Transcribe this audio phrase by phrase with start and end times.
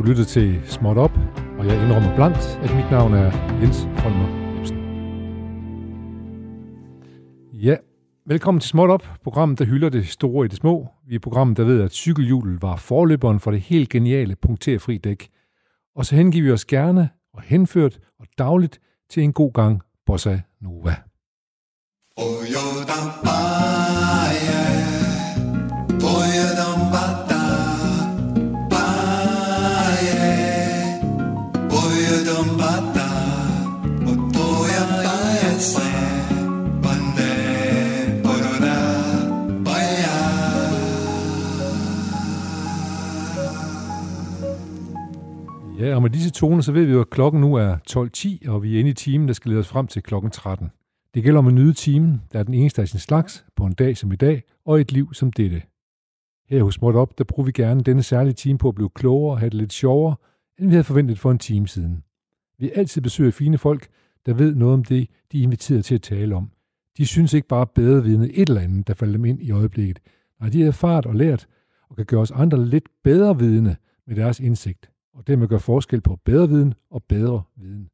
[0.00, 1.18] Du lytter til Småt Op,
[1.58, 4.76] og jeg indrømmer blankt, at mit navn er Jens Holmer Jebsen.
[7.52, 7.76] Ja,
[8.26, 10.88] velkommen til Småt Op, programmet, der hylder det store i det små.
[11.06, 15.28] Vi er programmet, der ved, at cykelhjulet var forløberen for det helt geniale punkterfri dæk.
[15.96, 18.80] Og så hengiver vi os gerne og henført og dagligt
[19.10, 21.09] til en god gang Bossa Nova.
[46.00, 48.74] Og med disse toner, så ved vi jo, at klokken nu er 12.10, og vi
[48.74, 50.70] er inde i timen, der skal lede os frem til klokken 13.
[51.14, 53.72] Det gælder om at nyde timen, der er den eneste af sin slags, på en
[53.72, 55.62] dag som i dag, og et liv som dette.
[56.48, 59.32] Her hos Småt Op, der bruger vi gerne denne særlige time på at blive klogere
[59.34, 60.16] og have det lidt sjovere,
[60.58, 62.02] end vi havde forventet for en time siden.
[62.58, 63.88] Vi altid besøger fine folk,
[64.26, 66.50] der ved noget om det, de er inviteret til at tale om.
[66.98, 69.98] De synes ikke bare bedre vidne et eller andet, der falder dem ind i øjeblikket.
[70.40, 71.46] Nej, de har erfaret og lært,
[71.90, 76.00] og kan gøre os andre lidt bedre vidne med deres indsigt, og dermed gøre forskel
[76.00, 77.88] på bedre viden og bedre viden.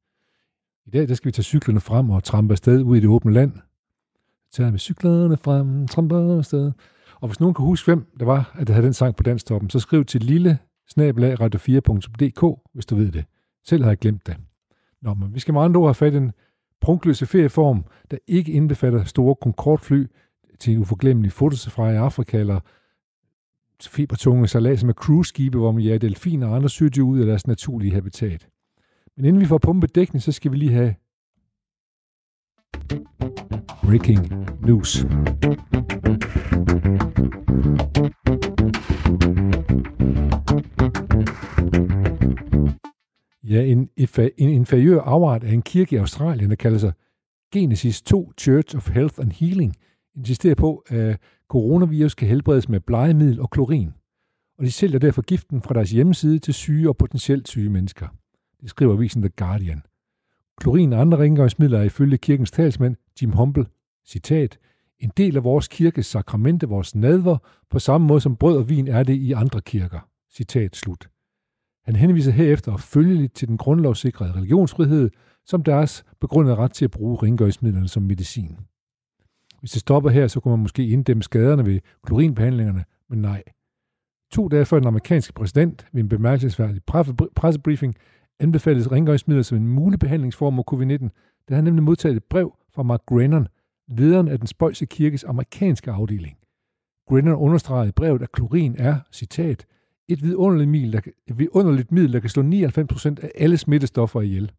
[0.86, 3.32] I dag der skal vi tage cyklerne frem og trampe afsted ud i det åbne
[3.32, 3.52] land.
[4.50, 6.72] Så tager vi cyklerne frem, tramper afsted.
[7.20, 9.70] Og hvis nogen kan huske, hvem det var, at der havde den sang på danstoppen,
[9.70, 10.58] så skriv til lille
[10.98, 13.24] radio4.dk, hvis du ved det.
[13.64, 14.36] Selv har jeg glemt det.
[15.02, 16.32] Nå, men vi skal med andre ord have fat i en
[16.80, 20.06] prunkløse ferieform, der ikke indbefatter store Concorde-fly
[20.58, 22.60] til en uforglemmelig fotosafari i Afrika, eller
[23.82, 27.94] fibertunge salater med cruise-skibe, hvor man jager delfiner og andre sødyr ud af deres naturlige
[27.94, 28.48] habitat.
[29.16, 30.94] Men inden vi får pumpet dækning, så skal vi lige have
[33.82, 35.06] breaking news.
[43.44, 43.88] Ja, en,
[44.38, 46.92] en inferiør afart af en kirke i Australien, der kalder sig
[47.52, 49.76] Genesis 2 Church of Health and Healing,
[50.16, 53.92] insisterer på, at coronavirus kan helbredes med blegemiddel og klorin.
[54.58, 58.08] Og de sælger derfor giften fra deres hjemmeside til syge og potentielt syge mennesker.
[58.60, 59.82] Det skriver avisen The Guardian.
[60.58, 63.66] Klorin og andre rengøringsmidler er ifølge kirkens talsmand Jim Humble,
[64.06, 64.58] citat,
[64.98, 67.38] en del af vores kirkes sakramente, vores nadver,
[67.70, 70.08] på samme måde som brød og vin er det i andre kirker.
[70.32, 71.08] Citat slut.
[71.84, 75.10] Han henviser herefter følgeligt til den grundlovssikrede religionsfrihed,
[75.44, 78.56] som deres begrundede ret til at bruge rengøringsmidlerne som medicin.
[79.60, 83.42] Hvis det stopper her, så kunne man måske inddæmme skaderne ved klorinbehandlingerne, men nej.
[84.32, 86.82] To dage før den amerikanske præsident ved en bemærkelsesværdig
[87.36, 87.94] pressebriefing
[88.40, 91.08] anbefalede rengøringsmidler som en mulig behandlingsform mod covid-19,
[91.48, 93.46] da han nemlig modtaget et brev fra Mark Grennan,
[93.88, 96.36] lederen af den spøjse kirkes amerikanske afdeling.
[97.08, 99.66] Grennan understregede i brevet, at klorin er, citat,
[100.08, 104.52] et vidunderligt middel, der, et vidunderligt middel, der kan slå 99% af alle smittestoffer ihjel.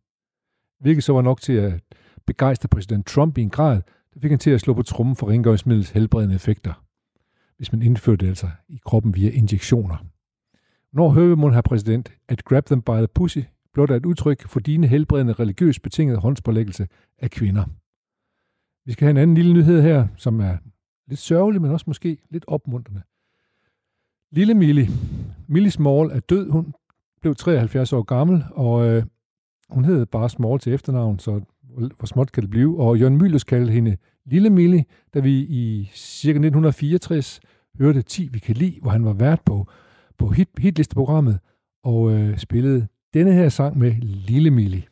[0.80, 1.82] Hvilket så var nok til at
[2.26, 3.82] begejstre præsident Trump i en grad,
[4.18, 6.86] det fik han til at slå på trummen for rengøringsmiddels helbredende effekter,
[7.58, 10.06] hvis man indførte det altså i kroppen via injektioner.
[10.94, 13.40] Når hører vi her præsident, at grab them by the pussy
[13.74, 17.66] blot er et udtryk for dine helbredende religiøst betingede håndspålæggelse af kvinder.
[18.86, 20.58] Vi skal have en anden lille nyhed her, som er
[21.08, 23.02] lidt sørgelig, men også måske lidt opmuntrende.
[24.32, 24.88] Lille Millie,
[25.48, 26.50] Millie Small er død.
[26.50, 26.74] Hun
[27.22, 29.04] blev 73 år gammel, og øh,
[29.70, 31.42] hun hed bare Small til efternavn, så
[31.98, 32.80] hvor småt kan det blive.
[32.80, 36.30] Og Jørgen Mylius kaldte hende Lille Millie, da vi i ca.
[36.30, 37.40] 1964
[37.80, 39.68] hørte 10 vi kan lide, hvor han var vært på,
[40.18, 41.40] på hit, hitlisteprogrammet
[41.84, 44.84] og øh, spillede denne her sang med Lille Millie.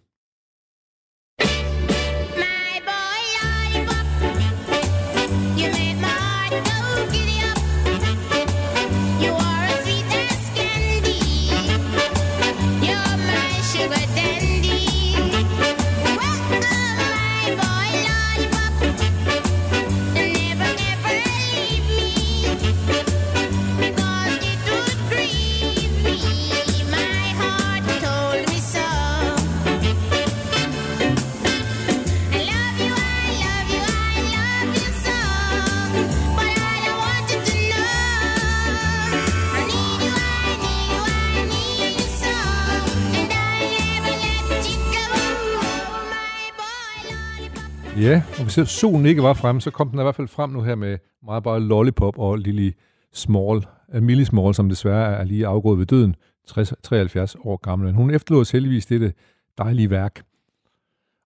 [48.01, 50.61] Ja, og hvis solen ikke var frem, så kom den i hvert fald frem nu
[50.61, 52.71] her med meget bare Lollipop og Lily
[53.13, 56.15] Small, eh, Millie Small, som desværre er lige afgået ved døden,
[56.47, 57.93] 60, 73 år gammel.
[57.93, 59.13] Hun efterlod os heldigvis dette
[59.57, 60.23] dejlige værk.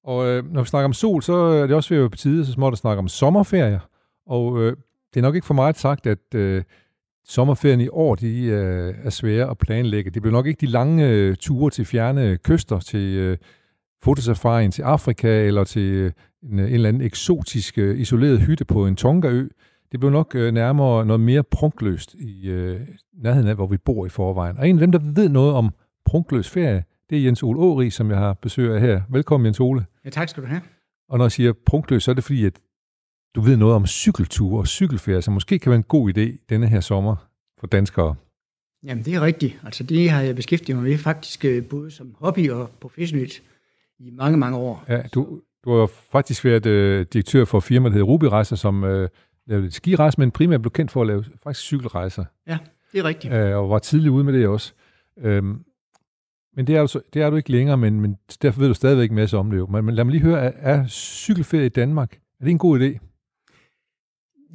[0.03, 2.51] Og øh, når vi snakker om sol, så er det også ved på tide, så
[2.51, 3.79] småt at snakke om sommerferier.
[4.25, 4.77] Og øh,
[5.13, 6.63] det er nok ikke for meget sagt, at øh,
[7.25, 10.11] sommerferien i år, de øh, er svære at planlægge.
[10.11, 13.37] Det bliver nok ikke de lange øh, ture til fjerne kyster, til øh,
[14.03, 16.11] fotosafarien til Afrika, eller til øh,
[16.43, 19.47] en, en eller anden eksotisk øh, isoleret hytte på en Tongaø.
[19.91, 22.81] Det bliver nok øh, nærmere noget mere prunkløst i øh,
[23.13, 24.57] nærheden af, hvor vi bor i forvejen.
[24.57, 25.73] Og en af dem, der ved noget om
[26.05, 29.01] prunkløs ferie, det er Jens Ole Åri, som jeg har besøg af her.
[29.09, 29.85] Velkommen, Jens Ole.
[30.05, 30.61] Ja, tak skal du have.
[31.09, 32.59] Og når jeg siger prunkløs, så er det fordi, at
[33.35, 36.67] du ved noget om cykelture og cykelferie, som måske kan være en god idé denne
[36.67, 37.15] her sommer
[37.59, 38.15] for danskere.
[38.83, 39.59] Jamen, det er rigtigt.
[39.63, 43.43] Altså, det har jeg beskæftiget mig med faktisk øh, både som hobby og professionelt
[43.99, 44.85] i mange, mange år.
[44.87, 48.83] Ja, du, du har faktisk været øh, direktør for firmaet, der hedder Ruby Rejser, som
[48.83, 49.09] øh,
[49.47, 52.25] lavede skirejser, men primært blev kendt for at lave faktisk cykelrejser.
[52.47, 52.57] Ja,
[52.91, 53.33] det er rigtigt.
[53.33, 54.73] Øh, og var tidligt ude med det også.
[55.17, 55.59] Øhm,
[56.55, 59.09] men det er, du, det er du ikke længere, men, men derfor ved du stadigvæk
[59.09, 59.67] en masse om det jo.
[59.67, 62.79] Men, men lad mig lige høre, er, er cykelferie i Danmark, er det en god
[62.79, 62.99] idé?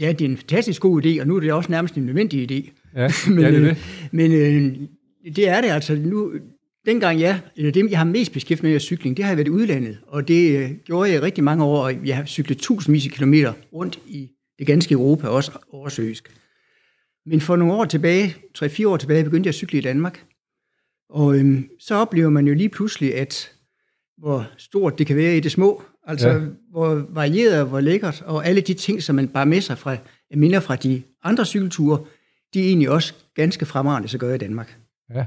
[0.01, 2.51] Ja, det er en fantastisk god idé, og nu er det også nærmest en nødvendig
[2.51, 2.71] idé.
[2.95, 4.09] Ja, men, ja det er det.
[4.13, 4.89] Men øh,
[5.37, 5.95] det er det altså.
[5.95, 6.33] Nu,
[6.87, 7.23] dengang
[7.57, 10.29] eller det jeg har mest beskæftiget med cykling, det har jeg været i udlandet, og
[10.29, 13.99] det øh, gjorde jeg rigtig mange år, og jeg har cyklet tusindvis af kilometer rundt
[14.07, 16.41] i det ganske Europa, også oversøisk.
[17.27, 20.25] Men for nogle år tilbage, 3-4 år tilbage, begyndte jeg at cykle i Danmark.
[21.11, 23.53] Og øhm, så oplever man jo lige pludselig, at
[24.19, 26.41] hvor stort det kan være i det små, altså ja.
[26.71, 29.97] hvor varieret og hvor lækkert, og alle de ting, som man bare med sig fra,
[30.35, 32.05] minder fra de andre cykelture,
[32.55, 34.79] de er egentlig også ganske fremragende så gør i Danmark.
[35.15, 35.25] Ja.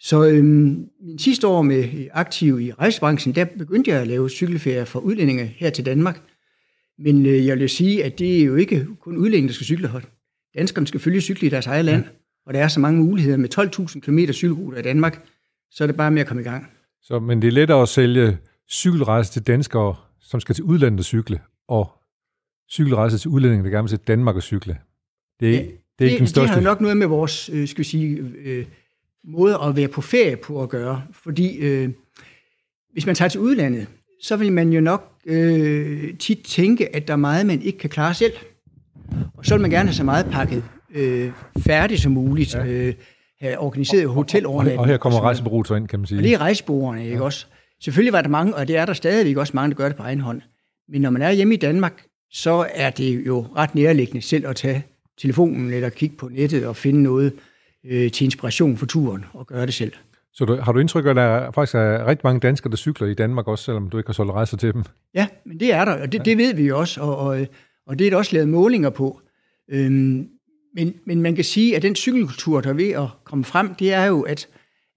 [0.00, 4.84] Så øhm, min sidste år med aktiv i rejsebranchen, der begyndte jeg at lave cykelferier
[4.84, 6.22] for udlændinge her til Danmark.
[6.98, 9.88] Men øh, jeg vil sige, at det er jo ikke kun udlændinge, der skal cykle
[9.88, 10.00] her.
[10.54, 12.10] Danskerne skal følge cykle i deres eget land, ja.
[12.46, 13.36] og der er så mange muligheder.
[13.36, 15.26] Med 12.000 km cykelruter i Danmark,
[15.70, 16.66] så er det bare med at komme i gang.
[17.02, 18.38] Så, men det er lettere at sælge
[18.70, 21.90] cykelrejser til danskere, som skal til udlandet og cykle, og
[22.70, 24.78] cykelrejser til udlændinge, der gerne vil til Danmark og cykle.
[25.40, 26.54] Det er, ja, det er det, ikke den største...
[26.54, 28.66] Det har nok noget med vores, øh, skal vi sige, øh,
[29.24, 31.02] måde at være på ferie på at gøre.
[31.12, 31.88] Fordi øh,
[32.92, 33.86] hvis man tager til udlandet,
[34.22, 37.90] så vil man jo nok øh, tit tænke, at der er meget, man ikke kan
[37.90, 38.32] klare selv.
[39.34, 42.54] Og så vil man gerne have så meget pakket øh, færdigt som muligt.
[42.54, 42.66] Ja.
[42.66, 42.94] Øh,
[43.40, 44.78] have organiseret hotelovernatning.
[44.78, 46.18] Og, og her kommer rejsebureauet så ind, kan man sige.
[46.18, 47.22] Og det er rejsebureauerne, ikke ja.
[47.22, 47.46] også?
[47.80, 50.02] Selvfølgelig var der mange, og det er der stadigvæk også mange, der gør det på
[50.02, 50.40] egen hånd.
[50.88, 54.56] Men når man er hjemme i Danmark, så er det jo ret nærliggende selv at
[54.56, 54.84] tage
[55.18, 57.32] telefonen eller kigge på nettet og finde noget
[57.86, 59.92] øh, til inspiration for turen og gøre det selv.
[60.32, 63.08] Så du, har du indtryk af, at der faktisk er rigtig mange danskere, der cykler
[63.08, 64.84] i Danmark også, selvom du ikke har solgt rejser til dem?
[65.14, 66.22] Ja, men det er der, og det, ja.
[66.22, 67.46] det ved vi jo også, og, og,
[67.86, 69.20] og det er der også lavet målinger på.
[69.70, 70.28] Øhm,
[70.74, 73.92] men, men man kan sige, at den cykelkultur, der er ved at komme frem, det
[73.92, 74.48] er jo, at,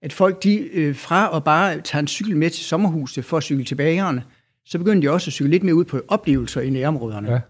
[0.02, 3.42] at folk de, øh, fra at bare tage en cykel med til sommerhuset for at
[3.42, 4.24] cykle til bagerne,
[4.64, 7.32] så begynder de også at cykle lidt mere ud på oplevelser i nærområderne.
[7.32, 7.40] Ja.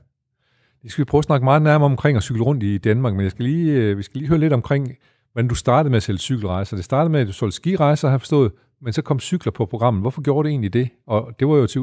[0.83, 3.23] Det skal vi prøve at snakke meget nærmere omkring at cykle rundt i Danmark, men
[3.23, 4.93] jeg skal lige, øh, vi skal lige høre lidt omkring,
[5.33, 6.77] hvordan du startede med at sælge cykelrejser.
[6.77, 8.53] Det startede med, at du solgte skirejser, har jeg forstået,
[8.83, 10.03] men så kom cykler på programmet.
[10.03, 10.89] Hvorfor gjorde det egentlig det?
[11.07, 11.83] Og det var jo til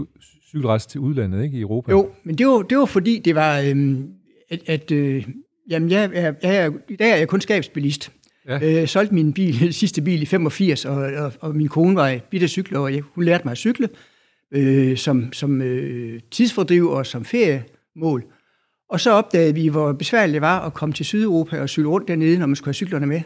[0.50, 1.92] cykelrejser til udlandet, ikke i Europa?
[1.92, 4.08] Jo, men det var, det var fordi, det var, øhm,
[4.50, 5.28] at, at øh,
[5.70, 8.12] jamen, jeg, jeg, jeg, i dag er jeg kun skabsbilist.
[8.48, 8.82] Ja.
[8.82, 12.48] Øh, solgte min bil, sidste bil i 85, og, og, og min kone var bitte
[12.48, 13.90] cykler, og jeg, hun lærte mig at cykle
[14.54, 18.24] øh, som, som øh, tidsfordriv og som feriemål.
[18.90, 22.08] Og så opdagede vi, hvor besværligt det var at komme til Sydeuropa og cykle rundt
[22.08, 23.22] dernede, når man skulle have cyklerne med.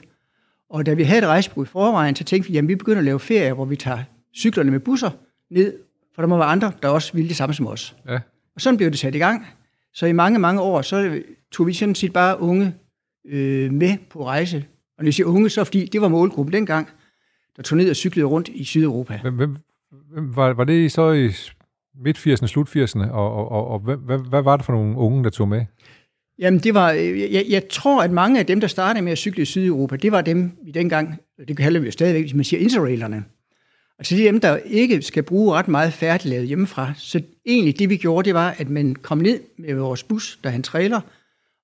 [0.73, 3.05] Og da vi havde et rejsebrug i forvejen, så tænkte vi, at vi begynder at
[3.05, 4.03] lave ferie, hvor vi tager
[4.35, 5.09] cyklerne med busser
[5.51, 5.73] ned,
[6.15, 7.95] for der må være andre, der også ville det samme som os.
[8.07, 8.19] Ja.
[8.55, 9.45] Og sådan blev det sat i gang.
[9.93, 12.75] Så i mange, mange år, så tog vi sådan set bare unge
[13.25, 14.57] øh, med på rejse.
[14.97, 16.89] Og når jeg siger unge, så fordi det var målgruppen dengang,
[17.57, 19.19] der tog ned og cyklede rundt i Sydeuropa.
[19.21, 19.55] Hvem, hvem,
[20.35, 21.29] var, var det så i
[22.03, 25.47] midt-80'erne, slut-80'erne, og, og, og, og hvad, hvad var det for nogle unge, der tog
[25.47, 25.65] med?
[26.43, 29.41] Jamen, det var, jeg, jeg tror, at mange af dem, der startede med at cykle
[29.41, 31.15] i Sydeuropa, det var dem, vi dengang,
[31.47, 33.23] det kalder vi jo stadigvæk, man siger interrailerne.
[33.99, 36.93] Altså de dem, der ikke skal bruge ret meget færdiglavet hjemmefra.
[36.97, 40.49] Så egentlig det, vi gjorde, det var, at man kom ned med vores bus, der
[40.49, 41.01] han trailer,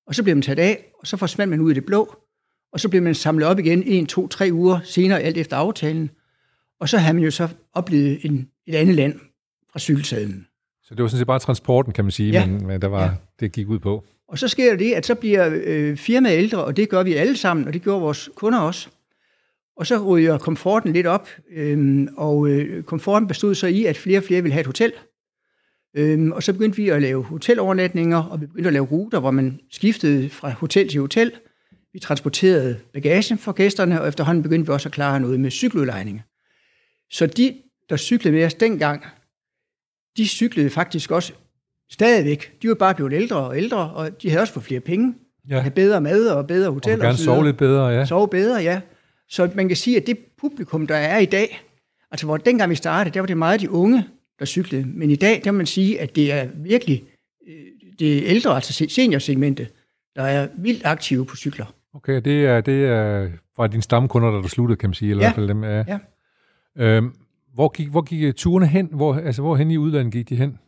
[0.06, 2.16] og så blev man taget af, og så forsvandt man ud i det blå,
[2.72, 6.10] og så blev man samlet op igen en, to, tre uger senere, alt efter aftalen.
[6.80, 9.20] Og så havde man jo så oplevet en, et andet land
[9.72, 10.46] fra cykelsadlen.
[10.82, 12.46] Så det var sådan set bare transporten, kan man sige, ja.
[12.46, 13.10] men, men der var, ja.
[13.40, 14.04] det gik ud på.
[14.30, 17.36] Og så sker det, at så bliver øh, firmaet ældre, og det gør vi alle
[17.36, 18.88] sammen, og det gjorde vores kunder også.
[19.76, 24.18] Og så ryger komforten lidt op, øhm, og øh, komforten bestod så i, at flere
[24.18, 24.92] og flere ville have et hotel.
[25.96, 29.30] Øhm, og så begyndte vi at lave hotelovernatninger, og vi begyndte at lave ruter, hvor
[29.30, 31.32] man skiftede fra hotel til hotel.
[31.92, 36.22] Vi transporterede bagagen for gæsterne, og efterhånden begyndte vi også at klare noget med cykeludlejninger.
[37.10, 37.56] Så de,
[37.88, 39.04] der cyklede med os dengang,
[40.16, 41.32] de cyklede faktisk også
[41.92, 42.52] stadigvæk.
[42.62, 45.14] De var bare blevet ældre og ældre, og de havde også fået flere penge.
[45.48, 45.60] Ja.
[45.60, 46.96] Have bedre mad og bedre hoteller.
[46.98, 48.04] Og gerne sove lidt bedre, ja.
[48.04, 48.80] Sove bedre, ja.
[49.28, 51.62] Så man kan sige, at det publikum, der er i dag,
[52.10, 54.04] altså hvor dengang vi startede, der var det meget de unge,
[54.38, 54.84] der cyklede.
[54.86, 57.04] Men i dag, der kan man sige, at det er virkelig
[57.48, 57.54] øh,
[57.98, 59.68] det ældre, altså seniorsegmentet,
[60.16, 61.74] der er vildt aktive på cykler.
[61.94, 65.24] Okay, det er, det er fra dine stamkunder, der, der sluttede, kan man sige, eller
[65.24, 65.30] ja.
[65.30, 65.64] i hvert fald dem.
[65.64, 65.84] Ja.
[65.88, 65.98] ja.
[66.76, 67.12] Øhm,
[67.54, 68.88] hvor gik, hvor gik turene hen?
[68.92, 70.58] Hvor, altså, hvor hen i udlandet gik de hen?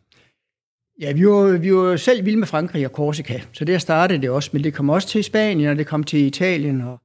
[1.01, 4.29] Ja, vi var, vi var selv vilde med Frankrig og Korsika, så der startede det
[4.29, 6.99] også, men det kom også til Spanien, og det kom til Italien og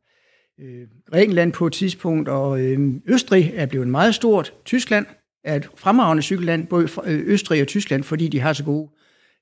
[0.61, 4.53] øh, Grækenland på et tidspunkt, og øh, Østrig er blevet meget stort.
[4.65, 5.07] Tyskland
[5.45, 8.91] er et fremragende cykelland, både øh, Østrig og Tyskland, fordi de har så gode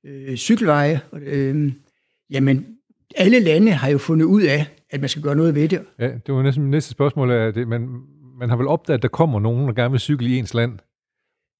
[0.05, 1.01] øh, cykelveje.
[1.21, 1.71] Øh,
[2.29, 2.65] jamen,
[3.15, 5.81] alle lande har jo fundet ud af, at man skal gøre noget ved det.
[5.99, 7.31] Ja, det var næsten næste spørgsmål.
[7.31, 7.89] Er det, man,
[8.39, 10.79] man har vel opdaget, at der kommer nogen, der gerne vil cykle i ens land.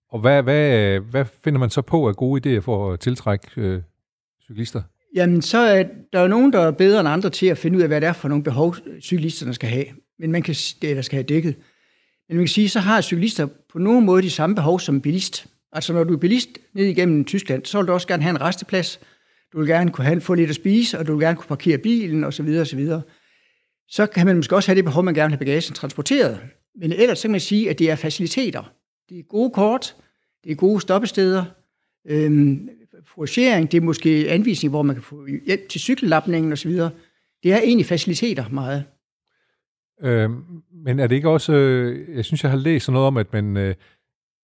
[0.09, 3.81] Og hvad, hvad, hvad finder man så på af gode idéer for at tiltrække øh,
[4.43, 4.81] cyklister?
[5.15, 5.83] Jamen, så er
[6.13, 8.07] der jo nogen, der er bedre end andre til at finde ud af, hvad det
[8.07, 9.85] er for nogle behov, cyklisterne skal have.
[10.19, 11.55] Men man kan, det, der skal have dækket.
[12.29, 15.47] Men man kan sige, så har cyklister på nogen måde de samme behov som bilist.
[15.71, 18.41] Altså, når du er bilist ned igennem Tyskland, så vil du også gerne have en
[18.41, 18.99] resteplads.
[19.53, 21.77] Du vil gerne kunne have, få lidt at spise, og du vil gerne kunne parkere
[21.77, 22.57] bilen, osv.
[22.61, 22.89] osv.
[23.89, 26.39] Så kan man måske også have det behov, man gerne vil have bagagen transporteret.
[26.81, 28.71] Men ellers så kan man sige, at det er faciliteter.
[29.09, 29.95] Det er gode kort,
[30.43, 31.45] det er gode stoppesteder,
[32.07, 32.69] øhm,
[33.15, 36.71] foragering, det er måske anvisning, hvor man kan få hjælp til cykellapningen osv.
[37.43, 38.83] Det er egentlig faciliteter meget.
[40.01, 40.29] Øh,
[40.85, 43.57] men er det ikke også, øh, jeg synes, jeg har læst noget om, at man,
[43.57, 43.75] øh,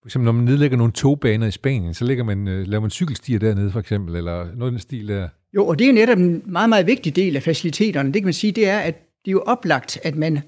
[0.02, 2.90] for eksempel når man nedlægger nogle togbaner i Spanien, så lægger man, øh, laver man
[2.90, 5.28] cykelstier dernede for eksempel, eller noget af den stil der.
[5.54, 8.12] Jo, og det er netop en meget, meget vigtig del af faciliteterne.
[8.12, 8.94] Det kan man sige, det er, at
[9.24, 10.40] det er jo oplagt, at man,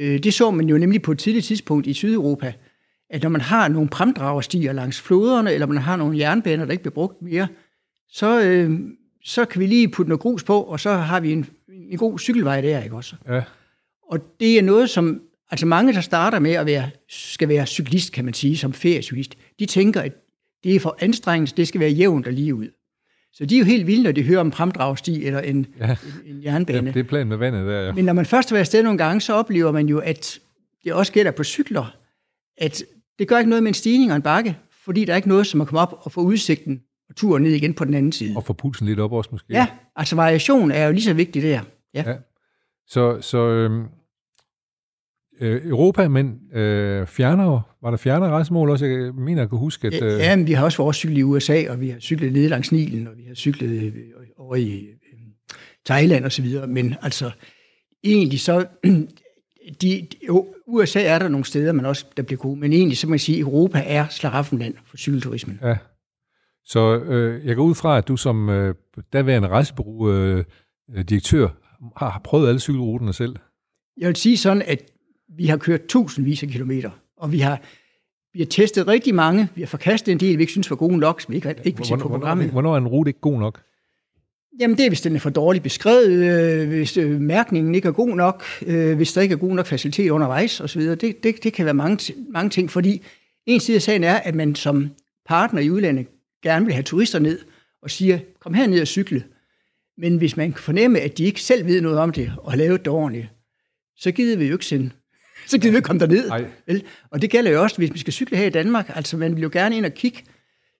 [0.00, 2.52] øh, det så man jo nemlig på et tidligt tidspunkt i Sydeuropa,
[3.10, 6.82] at når man har nogle fremdragerstier langs floderne, eller man har nogle jernbaner, der ikke
[6.82, 7.48] bliver brugt mere,
[8.08, 8.80] så, øh,
[9.24, 11.46] så kan vi lige putte noget grus på, og så har vi en,
[11.90, 13.16] en god cykelvej der, ikke også?
[13.28, 13.42] Ja.
[14.10, 18.12] Og det er noget, som altså mange, der starter med at være, skal være cyklist,
[18.12, 20.12] kan man sige, som feriecyklist, de tænker, at
[20.64, 22.68] det er for anstrengende, det skal være jævnt og lige ud.
[23.32, 25.96] Så de er jo helt vilde, når de hører om fremdragsti eller en, Ja.
[26.26, 26.86] en, en jernbane.
[26.86, 27.92] ja, det er planen med vandet der, ja.
[27.92, 30.38] Men når man først har været afsted nogle gange, så oplever man jo, at
[30.84, 31.96] det også gælder på cykler,
[32.56, 32.82] at
[33.18, 35.46] det gør ikke noget med en stigning og en bakke, fordi der er ikke noget,
[35.46, 38.36] som at komme op og få udsigten og turen ned igen på den anden side.
[38.36, 39.52] Og få pulsen lidt op også måske.
[39.52, 41.60] Ja, altså variation er jo lige så vigtigt der.
[41.94, 42.04] Ja.
[42.06, 42.16] Ja.
[42.86, 43.84] Så, så øhm,
[45.40, 48.86] øh, Europa, men øh, fjerner, var der fjerner rejsemål også?
[48.86, 50.02] Jeg mener, jeg kan huske, at...
[50.02, 52.48] Øh, Ja, men vi har også vores cyklet i USA, og vi har cyklet nede
[52.48, 53.92] langs Nilen, og vi har cyklet øh,
[54.36, 55.18] over i øh,
[55.86, 56.66] Thailand og så videre.
[56.66, 57.30] Men altså,
[58.04, 58.66] egentlig så...
[59.82, 63.06] De, jo, USA er der nogle steder, man også, der bliver gode, men egentlig så
[63.06, 65.58] må man sige, at Europa er slaraffenland for cykelturismen.
[65.62, 65.76] Ja.
[66.64, 68.74] Så øh, jeg går ud fra, at du som øh,
[69.12, 70.44] daværende rejsebureau øh,
[71.08, 71.48] direktør
[71.96, 73.36] har, har prøvet alle cykelruterne selv.
[73.96, 74.90] Jeg vil sige sådan, at
[75.36, 77.60] vi har kørt tusindvis af kilometer, og vi har,
[78.32, 79.48] vi har testet rigtig mange.
[79.54, 81.78] Vi har forkastet en del, vi ikke synes var gode nok, som vi ikke, ikke
[81.78, 82.50] vil se på programmet.
[82.50, 83.62] Hvornår er en rute ikke god nok?
[84.58, 87.92] Jamen det er, hvis den er for dårligt beskrevet, øh, hvis øh, mærkningen ikke er
[87.92, 90.82] god nok, øh, hvis der ikke er god nok facilitet undervejs osv.
[90.82, 93.02] Det, det, det kan være mange, mange ting, fordi
[93.46, 94.90] en side af sagen er, at man som
[95.26, 96.06] partner i udlandet
[96.42, 97.38] gerne vil have turister ned
[97.82, 99.24] og siger, kom her ned og cykle.
[99.98, 102.58] Men hvis man kan fornemme, at de ikke selv ved noget om det og har
[102.58, 103.26] lavet det ordentligt,
[103.96, 104.90] så gider vi jo ikke sende.
[105.46, 106.30] Så gider vi ikke komme derned.
[106.66, 106.82] Vel?
[107.10, 108.90] Og det gælder jo også, hvis vi skal cykle her i Danmark.
[108.94, 110.22] Altså man vil jo gerne ind og kigge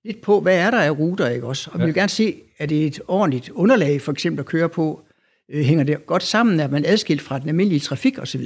[0.05, 1.71] lidt på, hvad er der af ruter, ikke også?
[1.73, 1.85] Og ja.
[1.85, 5.03] vi vil gerne se, at det er et ordentligt underlag, for eksempel at køre på,
[5.51, 8.41] øh, hænger det godt sammen, at man adskilt fra den almindelige trafik osv.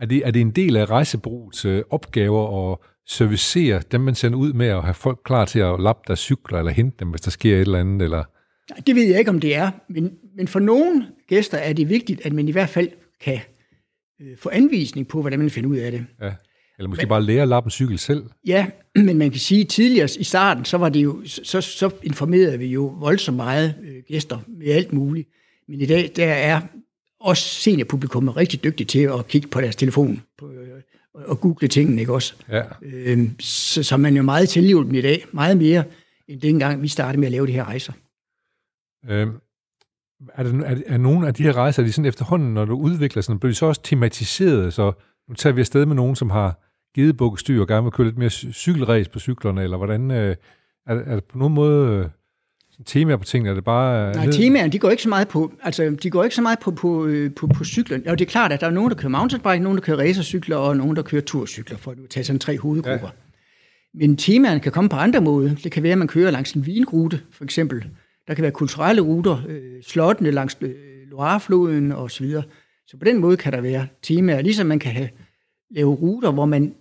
[0.00, 4.38] Er det, er det en del af rejsebrugets øh, opgaver at servicere dem, man sender
[4.38, 7.20] ud med, at have folk klar til at lappe deres cykler, eller hente dem, hvis
[7.20, 8.02] der sker et eller andet?
[8.02, 8.24] Eller?
[8.70, 11.88] Nej, Det ved jeg ikke, om det er, men, men for nogle gæster er det
[11.88, 12.88] vigtigt, at man i hvert fald
[13.20, 13.40] kan
[14.20, 16.06] øh, få anvisning på, hvordan man finder ud af det.
[16.22, 16.32] Ja.
[16.78, 18.24] Eller måske bare lære at lappe en cykel selv?
[18.46, 18.66] Ja,
[18.96, 22.58] men man kan sige, at tidligere i starten, så, var det jo, så, så informerede
[22.58, 25.28] vi jo voldsomt meget øh, gæster med alt muligt.
[25.68, 26.60] Men i dag, der er
[27.20, 30.68] også seniorpublikummet rigtig dygtigt til at kigge på deres telefon på, øh,
[31.14, 32.34] og- og google tingene, ikke også?
[32.48, 32.62] Ja.
[32.82, 35.84] Øh, så, så man er jo meget tilhjulpen i dag, meget mere
[36.28, 37.92] end dengang vi startede med at lave de her rejser.
[39.10, 39.32] Øhm,
[40.34, 42.74] er, det, er, er nogle af de her rejser, er de sådan efterhånden, når du
[42.76, 44.92] udvikler sådan, bliver de så også tematiseret, så
[45.28, 46.63] nu tager vi afsted med nogen, som har
[46.94, 50.36] givet bukkestyr og gerne vil køre lidt mere cy- cykelræs på cyklerne, eller hvordan, øh,
[50.86, 52.06] er, er det på nogen måde øh,
[52.86, 54.08] temaer på tingene, er det bare...
[54.08, 56.58] øh, Nej, temaerne, de går ikke så meget på, altså, de går ikke så meget
[56.58, 58.08] på, på, øh, på, på cyklen.
[58.08, 60.56] Og det er klart, at der er nogen, der kører mountainbike, nogen, der kører racercykler,
[60.56, 63.06] og nogen, der kører turcykler, for at tage sådan tre hovedgrupper.
[63.06, 63.98] Ja.
[63.98, 65.54] Men temaerne kan komme på andre måder.
[65.54, 67.84] Det kan være, at man kører langs en vinrute, for eksempel.
[68.28, 70.70] Der kan være kulturelle ruter, øh, slottene langs øh,
[71.10, 72.42] Loirefloden og så videre.
[72.86, 75.08] Så på den måde kan der være temaer, ligesom man kan have,
[75.70, 76.74] lave ruter, hvor man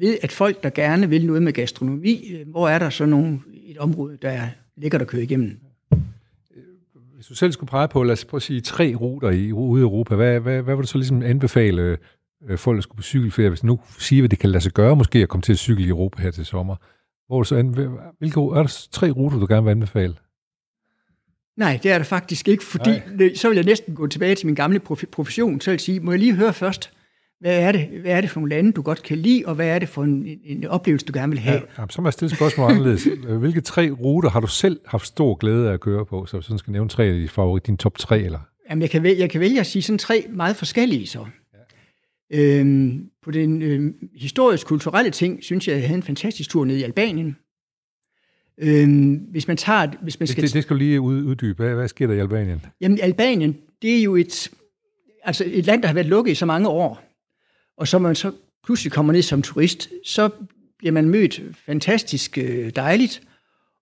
[0.00, 3.40] ved, at folk, der gerne vil noget med gastronomi, øh, hvor er der så nogle,
[3.66, 5.58] et område, der er lækkert at køre igennem.
[7.14, 9.80] Hvis du selv skulle pege på, lad os prøve at sige, tre ruter i, ude
[9.80, 11.98] i Europa, hvad, hvad, hvad vil du så ligesom anbefale
[12.48, 14.96] øh, folk, der skulle på cykelferie, hvis nu siger, at det kan lade sig gøre
[14.96, 16.76] måske at komme til at cykle i Europa her til sommer?
[17.26, 17.62] Hvor så,
[18.18, 20.14] hvilke, er der tre ruter, du gerne vil anbefale?
[21.56, 23.34] Nej, det er der faktisk ikke, fordi Nej.
[23.34, 24.80] så vil jeg næsten gå tilbage til min gamle
[25.12, 26.92] profession, så vil jeg sige, må jeg lige høre først,
[27.40, 29.68] hvad er, det, hvad er det for nogle lande, du godt kan lide, og hvad
[29.68, 31.62] er det for en, en oplevelse, du gerne vil have?
[31.78, 33.08] Ja, så må jeg stille spørgsmål anderledes.
[33.40, 36.26] Hvilke tre ruter har du selv haft stor glæde af at køre på?
[36.26, 38.38] Så sådan skal nævne tre af de favorit, din top tre, eller?
[38.70, 41.26] Jamen, jeg kan, vælge, jeg kan vælge at sige sådan tre meget forskellige så.
[42.30, 42.58] Ja.
[42.58, 46.82] Øhm, på den øhm, historisk-kulturelle ting, synes jeg, jeg havde en fantastisk tur ned i
[46.82, 47.36] Albanien.
[48.58, 49.86] Øhm, hvis man tager...
[50.02, 51.64] Hvis man skal det, det, skal du lige uddybe.
[51.64, 52.66] Hvad, hvad sker der i Albanien?
[52.80, 54.50] Jamen, Albanien, det er jo et,
[55.24, 57.09] altså et land, der har været lukket i så mange år.
[57.80, 58.32] Og så man så
[58.64, 60.30] pludselig kommer ned som turist, så
[60.78, 63.22] bliver man mødt fantastisk øh, dejligt.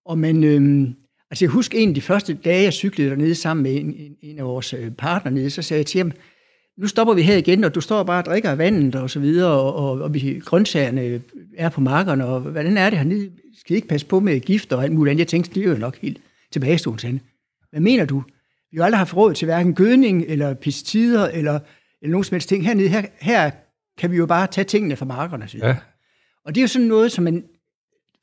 [0.05, 0.89] Og man, øh,
[1.31, 4.15] altså jeg husker en af de første dage, jeg cyklede dernede sammen med en, en,
[4.21, 6.11] en af vores øh, partner nede, så sagde jeg til ham,
[6.77, 9.51] nu stopper vi her igen, og du står bare og drikker vandet og så videre,
[9.51, 11.21] og, og, og vi, grøntsagerne
[11.57, 13.31] er på markerne, og hvordan er det hernede?
[13.59, 15.19] Skal I ikke passe på med gift og alt muligt andet?
[15.19, 17.19] Jeg tænkte, det er jo nok helt tilbagestående.
[17.69, 18.23] Hvad mener du?
[18.71, 21.59] Vi har aldrig haft råd til hverken gødning, eller pesticider, eller,
[22.01, 22.65] eller nogen som helst ting.
[22.65, 23.51] Hernede, her, her
[23.99, 25.47] kan vi jo bare tage tingene fra markerne.
[25.53, 25.75] Ja.
[26.45, 27.43] Og det er jo sådan noget, som man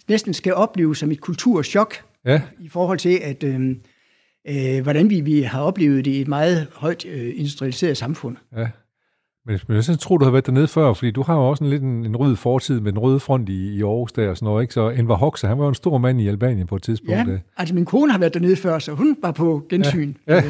[0.08, 2.42] næsten skal opleve som et kulturschok, ja.
[2.60, 3.76] i forhold til, at øh,
[4.48, 8.36] øh, hvordan vi, vi har oplevet det i et meget højt øh, industrialiseret samfund.
[8.56, 8.68] Ja.
[9.46, 11.64] Men, men jeg synes, tror, du har været dernede før, fordi du har jo også
[11.64, 14.36] en lidt en, en rød fortid med den røde front i, i Aarhus der og
[14.36, 14.74] sådan noget, ikke?
[14.74, 17.30] Så Enver Hoxha, han var jo en stor mand i Albanien på et tidspunkt.
[17.30, 20.14] Ja, altså min kone har været dernede før, så hun var på gensyn.
[20.26, 20.34] Ja.
[20.34, 20.42] Ja.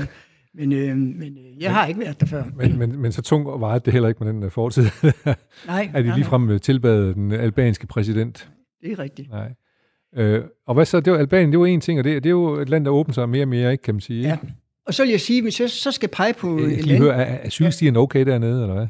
[0.58, 2.44] Øh, men, øh, men øh, jeg har ikke været der før.
[2.56, 4.84] Men, men, men så tung var det heller ikke med den øh, fortid.
[5.66, 5.90] nej.
[5.94, 8.50] At de ligefrem øh, tilbad den albanske præsident.
[8.82, 9.30] Det er rigtigt.
[9.30, 9.54] Nej.
[10.16, 11.00] Øh, og hvad så?
[11.00, 12.90] Det var Albanien, det var en ting, og det, det er jo et land, der
[12.90, 14.28] åbner sig mere og mere, ikke, kan man sige.
[14.28, 14.36] Ja.
[14.86, 16.60] Og så vil jeg sige, hvis jeg så skal pege på...
[16.60, 18.86] Jeg skal lige høre, er, er cykelstien okay dernede, eller hvad?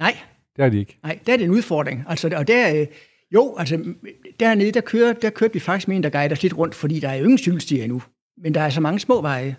[0.00, 0.16] Nej.
[0.56, 0.98] Det er de ikke.
[1.02, 2.04] Nej, der er det en udfordring.
[2.08, 2.86] Altså, og der,
[3.34, 3.94] jo, altså,
[4.40, 7.00] dernede, der, kører, der kørte vi faktisk med en, der guider os lidt rundt, fordi
[7.00, 8.02] der er jo ingen cykelstier endnu.
[8.42, 9.56] Men der er så mange små veje.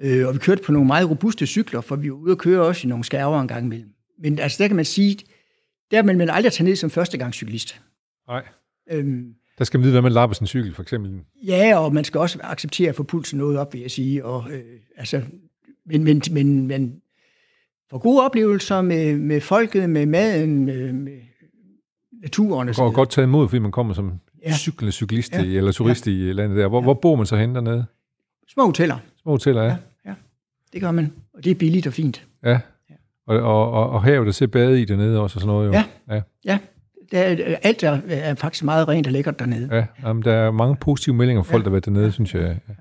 [0.00, 2.62] Øh, og vi kørte på nogle meget robuste cykler, for vi var ude og køre
[2.62, 3.90] også i nogle skærver en gang imellem.
[4.22, 5.18] Men altså, der kan man sige,
[5.90, 7.80] der vil man aldrig tage ned som førstegangscyklist.
[8.28, 8.42] Nej.
[8.90, 11.20] Øhm, der skal man vide, hvad man lapper sin cykel, for eksempel.
[11.46, 14.24] Ja, og man skal også acceptere at få pulsen noget op, vil jeg sige.
[14.24, 14.62] Og, øh,
[14.96, 15.22] altså,
[15.86, 17.00] men, men, men, men
[17.90, 21.18] for gode oplevelser med, med folket, med maden, med, med
[22.22, 22.68] naturen.
[22.68, 24.12] Det går godt tage imod, fordi man kommer som
[24.44, 24.52] ja.
[24.52, 25.42] cyklende cyklist ja.
[25.42, 26.12] eller turist ja.
[26.12, 26.68] i landet der.
[26.68, 26.82] Hvor, ja.
[26.82, 27.84] hvor bor man så hen dernede?
[28.48, 28.96] Små hoteller.
[29.22, 29.68] Små hoteller, ja.
[29.68, 29.76] ja.
[30.72, 31.12] Det gør man.
[31.34, 32.26] Og det er billigt og fint.
[32.44, 32.50] Ja.
[32.50, 32.94] ja.
[33.26, 35.72] Og, og, og, og havet, der ser bade i dernede også og sådan noget jo.
[35.72, 36.20] Ja, ja.
[36.44, 36.58] ja.
[37.12, 39.68] Der er, alt er, er faktisk meget rent og lækkert dernede.
[39.72, 41.64] Ja, jamen, der er mange positive meldinger fra folk, ja.
[41.64, 42.10] der har været dernede, ja.
[42.10, 42.42] synes jeg.
[42.42, 42.74] Ja.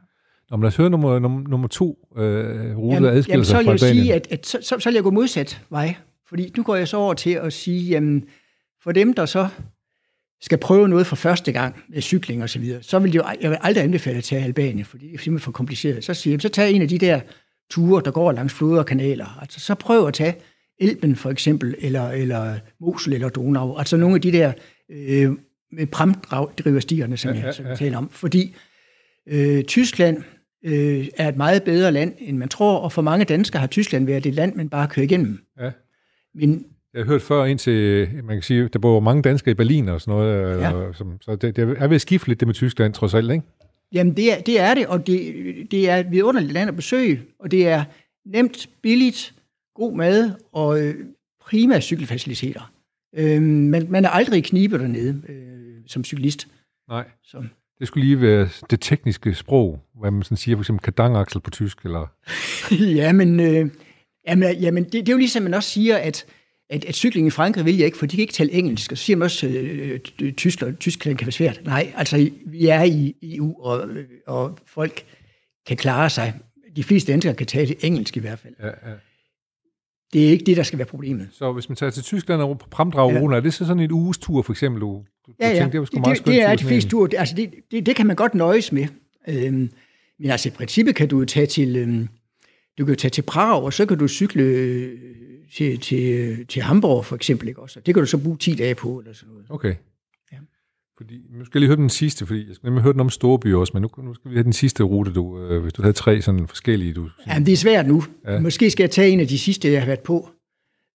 [0.50, 3.78] Nå, men lad os høre nummer, nummer, nummer to øh, rute, der adskiller sig fra
[3.78, 5.96] Så vil jeg sige, at, at så, så, så vil jeg gå modsat vej.
[6.30, 8.24] Fordi nu går jeg så over til at sige, jamen,
[8.84, 9.48] for dem, der så
[10.42, 13.24] skal prøve noget for første gang med cykling og så videre, så vil jeg, jo,
[13.42, 16.04] jeg vil aldrig anbefale at tage Albanien, for det er simpelthen for kompliceret.
[16.04, 17.20] Så siger jeg, så tag en af de der
[17.70, 19.40] ture, der går langs floder og kanaler.
[19.42, 20.36] Altså, så prøv at tage
[20.80, 23.78] Elben for eksempel, eller, eller Mosel eller Donau.
[23.78, 24.54] Altså nogle af de der
[24.92, 25.32] øh,
[25.72, 27.76] med pramdriverstierne, som ja, jeg ja, ja.
[27.76, 28.10] taler om.
[28.10, 28.56] Fordi
[29.28, 30.24] øh, Tyskland
[30.66, 34.06] øh, er et meget bedre land, end man tror, og for mange danskere har Tyskland
[34.06, 35.40] været et land, man bare kører igennem.
[35.60, 35.72] Ja.
[36.36, 39.56] Men jeg har hørt før ind til, man kan sige, der bor mange danskere i
[39.56, 40.72] Berlin og sådan noget, ja.
[40.72, 43.32] og, som, så det, det er ved at skifte lidt det med Tyskland trods alt,
[43.32, 43.46] ikke?
[43.94, 47.22] Jamen det er det, er det og det, det er et vidunderligt land at besøge,
[47.40, 47.84] og det er
[48.26, 49.34] nemt, billigt,
[49.76, 50.96] god mad og øh,
[51.42, 52.72] prima cykelfaciliteter.
[53.16, 56.48] Øh, man, man er aldrig i knibe dernede øh, som cyklist.
[56.90, 57.06] Nej.
[57.24, 57.44] Så.
[57.80, 61.50] Det skulle lige være det tekniske sprog, hvad man sådan siger, for eksempel kadangaksel på
[61.50, 62.08] tysk, eller?
[63.00, 63.70] ja, men, øh,
[64.28, 66.26] jamen, jamen det, det er jo ligesom, man også siger, at
[66.70, 68.98] at, at cykling i Frankrig vil jeg ikke, for de kan ikke tale engelsk, og
[68.98, 71.62] så siger man også, at øh, øh Tyskland, Tyskland kan være svært.
[71.66, 73.90] Nej, altså vi er i EU, og,
[74.28, 75.06] og folk
[75.68, 76.34] kan klare sig.
[76.76, 78.54] De fleste danskere kan tale engelsk i hvert fald.
[78.60, 78.96] Ja, ja.
[80.14, 81.28] Det er ikke det, der skal være problemet.
[81.32, 83.38] Så hvis man tager til Tyskland og på Pramdragruten, ja.
[83.38, 84.82] er det så sådan en uges tur, for eksempel?
[84.82, 85.54] Du, du ja, ja.
[85.54, 87.10] Tænkte, det, var det, meget det er de fleste tur.
[87.18, 88.88] Altså det, det, det kan man godt nøjes med.
[89.28, 89.70] Øhm,
[90.20, 92.08] men altså i princippet kan du tage til, øhm,
[92.78, 94.44] du kan tage til Prag, og så kan du cykle
[95.54, 97.48] til, til, til Hamburg for eksempel.
[97.48, 97.62] Ikke?
[97.62, 97.80] Også.
[97.86, 99.46] Det kan du så bruge 10 dage på, eller sådan noget.
[99.50, 99.76] Okay.
[100.32, 100.38] Ja.
[100.98, 103.10] Fordi, nu skal jeg lige høre den sidste, fordi jeg skal nemlig høre den om
[103.10, 105.82] Storby også, men nu, nu skal vi have den sidste rute, du, øh, hvis du
[105.82, 106.94] havde tre sådan forskellige.
[106.94, 107.34] Du, sådan.
[107.34, 108.04] Jamen, det er svært nu.
[108.26, 108.40] Ja.
[108.40, 110.30] Måske skal jeg tage en af de sidste, jeg har været på.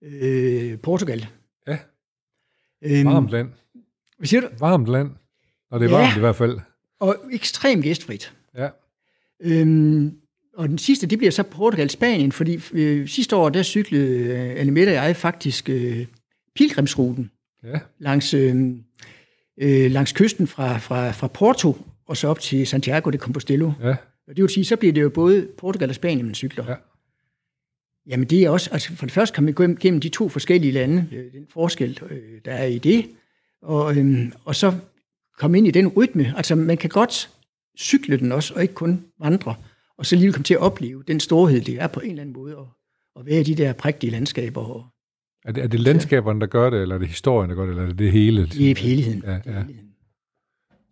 [0.03, 1.27] Øh, Portugal.
[1.69, 1.79] Ja.
[2.83, 3.49] Øhm, varmt land.
[4.19, 4.49] Hvad siger du?
[4.59, 5.11] Varmt land.
[5.71, 6.03] Og det er ja.
[6.03, 6.59] varmt i hvert fald.
[7.01, 8.35] Og ekstremt gæstfrit.
[8.57, 8.69] Ja.
[9.41, 10.17] Øhm,
[10.57, 15.01] og den sidste, det bliver så Portugal-Spanien, fordi øh, sidste år, der cyklede øh, Alimeta
[15.01, 16.07] og jeg faktisk øh,
[16.55, 17.31] pilgrimsruten
[17.65, 17.79] ja.
[17.99, 18.57] langs, øh,
[19.61, 23.73] øh, langs kysten fra, fra, fra Porto og så op til Santiago de Compostela.
[23.83, 23.97] Ja.
[24.29, 26.65] Og det vil sige, så bliver det jo både Portugal og Spanien, man cykler.
[26.69, 26.75] Ja.
[28.07, 30.73] Jamen det er også, altså for det første kan man gå gennem de to forskellige
[30.73, 33.07] lande, øh, den forskel, øh, der er i det,
[33.63, 34.75] og, øh, og så
[35.39, 36.35] komme ind i den rytme.
[36.37, 37.31] Altså man kan godt
[37.79, 39.55] cykle den også, og ikke kun vandre
[39.99, 42.33] og så lige komme til at opleve den storhed, det er på en eller anden
[42.33, 42.67] måde, at,
[43.21, 44.61] at være i de der prægtige landskaber.
[44.61, 44.87] Og,
[45.45, 47.71] er, det, er det landskaberne, der gør det, eller er det historien, der gør det,
[47.71, 48.47] eller er det det hele?
[48.47, 49.23] Det er helheden.
[49.27, 49.65] Ja, ja.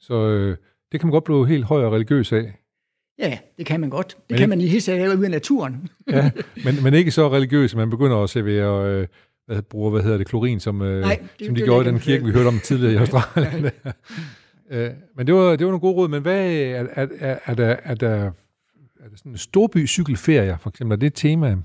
[0.00, 0.56] Så øh,
[0.92, 2.52] det kan man godt blive helt høj og religiøs af.
[3.18, 4.08] Ja, det kan man godt.
[4.08, 5.88] Det men kan man i hele sager ud af naturen.
[6.10, 6.30] ja,
[6.64, 9.06] men, men ikke så religiøs, man begynder at servere, øh,
[9.46, 11.92] hvad, bruger, hvad hedder det, klorin, som, øh, Nej, det, som de det, gjorde i
[11.92, 13.64] den kirke, vi hørte om tidligere i Australien.
[14.70, 17.54] øh, men det var, det var nogle gode råd, men hvad er, er, er, er,
[17.54, 18.30] der, er der
[19.04, 20.94] er det sådan en storby cykelferie, for eksempel?
[20.94, 21.56] Er det et tema?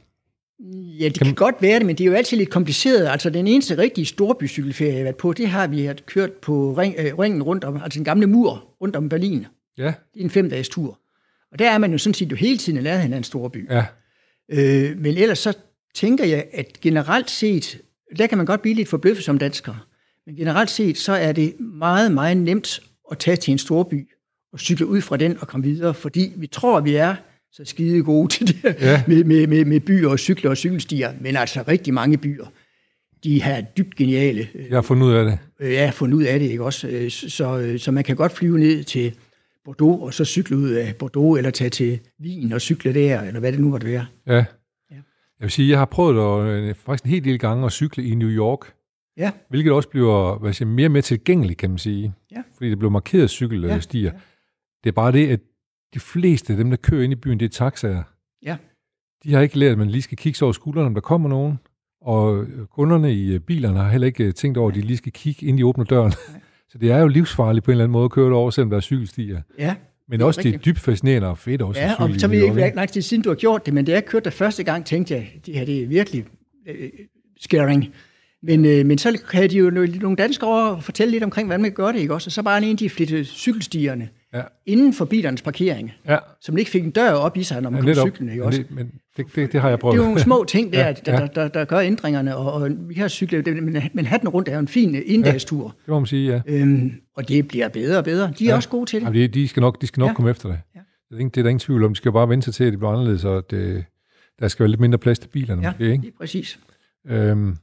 [0.99, 3.07] Ja, det kan, kan godt være det, men det er jo altid lidt kompliceret.
[3.07, 6.95] Altså, den eneste rigtige storbycykelferie, jeg har været på, det har vi kørt på ring,
[6.97, 9.45] øh, ringen rundt om, altså den gamle mur rundt om Berlin.
[9.77, 9.93] Ja.
[10.13, 10.99] Det er en femdages tur.
[11.51, 13.69] Og der er man jo sådan set jo hele tiden i nærheden af en storby.
[13.69, 13.85] Ja.
[14.51, 15.57] Øh, men ellers så
[15.95, 17.81] tænker jeg, at generelt set,
[18.17, 19.87] der kan man godt blive lidt forbløffet som dansker,
[20.25, 22.79] men generelt set, så er det meget, meget nemt
[23.11, 24.09] at tage til en storby
[24.53, 27.15] og cykle ud fra den og komme videre, fordi vi tror, at vi er
[27.51, 29.03] så skide gode til det ja.
[29.07, 32.45] med, med, med, med byer og cykler og cykelstier, men altså rigtig mange byer,
[33.23, 34.47] de har dybt geniale.
[34.69, 35.39] Jeg har fundet ud af det.
[35.59, 36.87] Øh, ja, fundet ud af det, ikke også?
[36.87, 39.15] Øh, så, så man kan godt flyve ned til
[39.65, 43.39] Bordeaux, og så cykle ud af Bordeaux, eller tage til Wien og cykle der, eller
[43.39, 44.05] hvad det nu måtte være.
[44.27, 44.35] Ja.
[44.35, 44.45] ja.
[44.91, 48.03] Jeg vil sige, jeg har prøvet at, øh, faktisk en hel del gange at cykle
[48.03, 48.73] i New York,
[49.17, 49.31] Ja.
[49.49, 52.13] Hvilket også bliver hvad siger, mere med tilgængeligt, kan man sige.
[52.31, 52.41] Ja.
[52.57, 54.03] Fordi det bliver markeret cykelstier.
[54.03, 54.15] Ja.
[54.15, 54.19] Ja.
[54.83, 55.39] Det er bare det, at
[55.93, 58.03] de fleste af dem, der kører ind i byen, det er taxaer.
[58.45, 58.57] Ja.
[59.23, 61.59] De har ikke lært, at man lige skal kigge over skuldrene, om der kommer nogen.
[62.01, 65.11] Og kunderne i øh, bilerne har heller ikke øh, tænkt over, at de lige skal
[65.11, 66.13] kigge, inden de åbner døren.
[66.31, 66.41] Nej.
[66.69, 68.77] Så det er jo livsfarligt på en eller anden måde at køre over, selvom der
[68.77, 69.41] er cykelstier.
[69.57, 69.75] Ja.
[70.09, 71.81] Men det også det er dybt fascinerende og fedt også.
[71.81, 73.91] Ja, og så vil jeg ikke lang tid siden, du har gjort det, men da
[73.91, 76.25] jeg kørte der første gang, tænkte jeg, det her det er virkelig
[76.69, 76.75] uh,
[77.39, 77.93] scaring.
[78.43, 81.91] Men, øh, men så havde de jo nogle danskere fortælle lidt omkring, hvordan man gør
[81.91, 82.27] det, ikke også?
[82.27, 84.41] Og så bare en, de flyttede cykelstierne ja.
[84.65, 86.17] inden for bilernes parkering, ja.
[86.41, 88.29] så man ikke fik en dør op i sig, når man ja, kom cyklen.
[88.29, 88.63] Ikke også?
[88.69, 89.93] Men, det, det, det, har jeg prøvet.
[89.93, 92.53] Det er jo nogle små ting der, ja, der, der, der, der gør ændringerne, og,
[92.53, 95.63] og vi har cyklet, men, men hatten rundt er jo en fin inddagstur.
[95.63, 96.41] Ja, det må man sige, ja.
[96.47, 98.33] Øhm, og det bliver bedre og bedre.
[98.39, 98.55] De er ja.
[98.55, 99.07] også gode til det.
[99.07, 100.13] Ja, de, de skal nok, de skal nok ja.
[100.13, 100.59] komme efter det.
[100.75, 100.79] Ja.
[101.09, 101.91] Det, er, det er der ingen tvivl om.
[101.91, 103.85] De skal bare vente sig til, at det bliver anderledes, og det,
[104.39, 105.61] der skal være lidt mindre plads til bilerne.
[105.61, 106.01] Ja, måske, ikke?
[106.01, 106.59] det er præcis.
[107.07, 107.57] Øhm,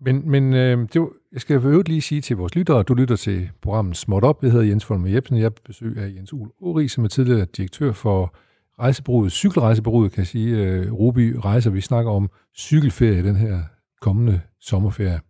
[0.00, 2.94] men, men øh, det var, jeg skal øvrigt lige sige til vores lyttere, at du
[2.94, 4.42] lytter til programmet Småt Op.
[4.42, 8.36] Jeg hedder Jens Folmer Jebsen, jeg besøger Jens Ul Uri, som er tidligere direktør for
[8.78, 11.70] rejsebureauet, cykelrejsebureauet, kan jeg sige, øh, Ruby Rejser.
[11.70, 13.62] Vi snakker om cykelferie den her
[14.00, 15.20] kommende sommerferie.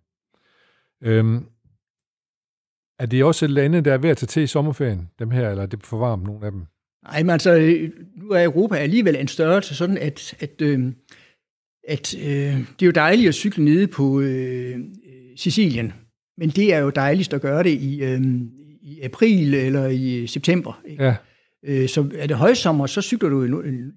[1.02, 1.46] Øhm,
[2.98, 5.62] er det også lande, der er ved at tage til i sommerferien, dem her, eller
[5.62, 6.62] er det for varmt, nogle af dem?
[7.04, 10.92] Nej, men altså, øh, nu er Europa alligevel en størrelse, sådan at, at øh,
[11.88, 14.78] at øh, det er jo dejligt at cykle nede på øh,
[15.36, 15.92] Sicilien,
[16.38, 18.20] men det er jo dejligst at gøre det i, øh,
[18.82, 20.80] i april eller i september.
[20.88, 21.04] Ikke?
[21.04, 21.14] Ja.
[21.64, 23.48] Øh, så er det højsommer, så cykler du i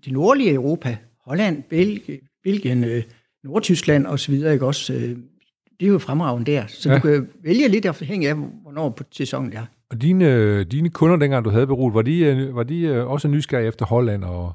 [0.06, 3.04] det nordlige Europa, Holland, Belgien, Belgien øh,
[3.44, 4.94] Nordtyskland osv., ikke også?
[4.94, 5.18] Øh,
[5.80, 6.96] det er jo fremragende der, så ja.
[6.96, 9.66] du kan vælge lidt afhængig af, hvornår på sæsonen det er.
[9.90, 13.28] Og dine, dine kunder, dengang du havde beruget, var de, øh, var de øh, også
[13.28, 14.54] nysgerrige efter Holland og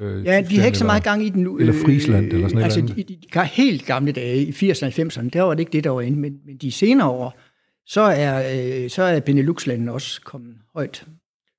[0.00, 1.58] Øh, ja, vi har ikke så meget gang i den nu.
[1.58, 2.64] Eller Friesland eller sådan noget.
[2.64, 5.72] Altså, de, de, de helt gamle dage, i 80'erne og 90'erne, der var det ikke
[5.72, 6.18] det, der var inde.
[6.18, 7.38] Men, men de senere år,
[7.86, 11.06] så er, øh, så er Benelux-landene også kommet højt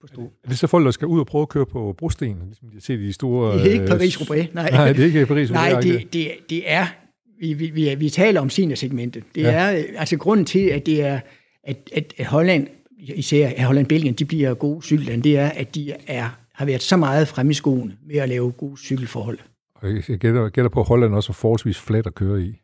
[0.02, 0.22] på stå.
[0.44, 2.74] Er det så folk, der skal ud og prøve at køre på brosten, ligesom de
[2.74, 3.54] har set i de store...
[3.58, 4.70] Det er ikke Paris-Roubaix, nej.
[4.70, 5.52] Nej, det er ikke Paris-Roubaix.
[5.52, 6.86] Nej, det, det, det er...
[7.40, 9.24] Vi, vi, vi, vi taler om senior-segmentet.
[9.36, 9.52] Det ja.
[9.52, 11.20] er øh, altså grunden til, at det er,
[11.64, 12.68] at, at Holland,
[13.00, 17.28] især Holland-Belgien, de bliver gode cykelland, det er, at de er har været så meget
[17.28, 19.40] fremme i skoen med at lave gode cykelforhold.
[19.76, 22.60] Og jeg gætter, gætter på, at Holland også er forholdsvis flat at køre i.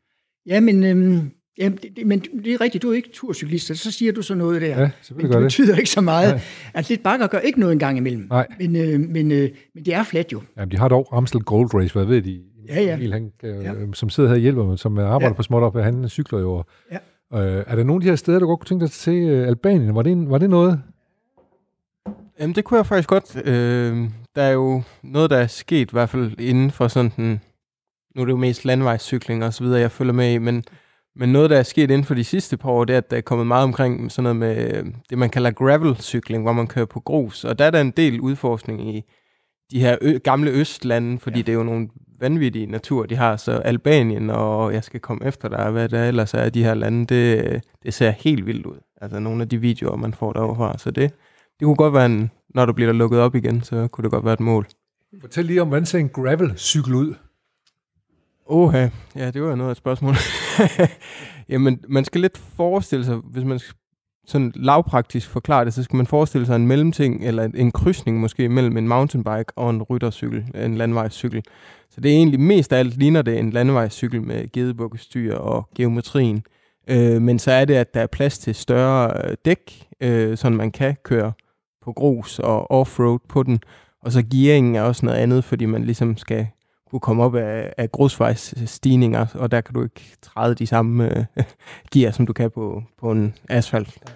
[0.45, 4.12] Ja, men, øhm, ja, det, men det er rigtigt, du er ikke turcyklist, så siger
[4.12, 4.82] du så noget der.
[4.82, 6.30] Ja, men det betyder ikke så meget.
[6.30, 6.41] Nej.
[6.73, 8.28] At lidt bakker gør ikke noget en gang imellem.
[8.30, 8.47] Nej.
[8.60, 10.41] Men, øh, men, øh, men det er flat jo.
[10.58, 12.41] Jamen, de har dog Amstel Gold Race, hvad ved de?
[12.67, 12.95] Ja, ja.
[12.95, 13.73] Emil, han, øh, ja.
[13.93, 15.34] som sidder her og hjælper som arbejder ja.
[15.34, 16.63] på småt op, han cykler jo.
[16.91, 16.97] Ja.
[17.34, 19.47] Øh, er der nogle af de her steder, du godt kunne tænke dig til uh,
[19.47, 19.95] Albanien?
[19.95, 20.82] Var det, var det noget?
[22.39, 23.47] Jamen, det kunne jeg faktisk godt.
[23.47, 27.41] Øh, der er jo noget, der er sket, i hvert fald inden for sådan den,
[28.15, 30.63] nu er det jo mest landvejscykling og så videre, jeg følger med i, men,
[31.15, 33.17] men noget, der er sket inden for de sidste par år, det er, at der
[33.17, 36.99] er kommet meget omkring sådan noget med det, man kalder gravel-cykling, hvor man kører på
[36.99, 39.04] grus, og der er der en del udforskning i
[39.71, 41.41] de her ø- gamle østlande, fordi ja.
[41.41, 45.49] det er jo nogle vanvittige natur, de har, så Albanien, og jeg skal komme efter
[45.49, 48.80] dig, hvad der ellers er de her lande, det, det ser helt vildt ud.
[49.02, 51.12] Altså nogle af de videoer, man får derovre så det,
[51.60, 54.26] det kunne godt være, en, når du bliver lukket op igen, så kunne det godt
[54.26, 54.67] være et mål.
[55.22, 57.15] Fortæl lige om, hvordan ser en gravel-cykel ud?
[58.45, 60.15] Oha, ja, det var noget af et spørgsmål.
[61.50, 63.60] Jamen, man skal lidt forestille sig, hvis man
[64.28, 68.50] sådan lavpraktisk forklare det, så skal man forestille sig en mellemting, eller en krydsning måske,
[68.50, 71.43] mellem en mountainbike og en ryttercykel, en landevejscykel.
[71.89, 76.43] Så det er egentlig mest af alt ligner det en landevejscykel med gedebukkestyr og geometrien.
[76.88, 80.50] Øh, men så er det, at der er plads til større øh, dæk, øh, så
[80.50, 81.32] man kan køre
[81.89, 83.60] på grus og offroad på den.
[84.02, 86.47] Og så gearingen er også noget andet, fordi man ligesom skal
[86.89, 91.25] kunne komme op af, af grusvejsstigninger, og der kan du ikke træde de samme øh,
[91.93, 94.13] gear, som du kan på, på en asfalt.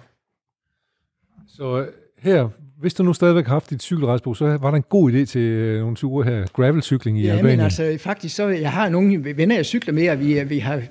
[1.48, 1.86] Så øh,
[2.18, 2.48] her,
[2.80, 5.40] hvis du nu stadigvæk har haft dit cykelrejsbog, så var der en god idé til
[5.40, 7.56] øh, nogle ture her, gravelcykling i ja, Albanien.
[7.56, 10.82] men altså faktisk, så jeg har nogle venner, jeg cykler med, og vi, vi har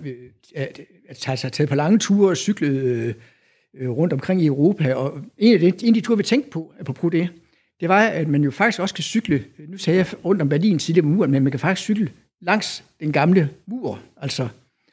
[1.20, 3.16] taget sig taget på lange ture og cyklet
[3.78, 6.50] øh, rundt omkring i Europa, og en af de, en af de ture, vi tænkte
[6.50, 7.30] på, apropos det,
[7.80, 10.80] det var, at man jo faktisk også kan cykle, nu sagde jeg rundt om Berlin,
[10.80, 14.48] side af muren, men man kan faktisk cykle langs den gamle mur, altså.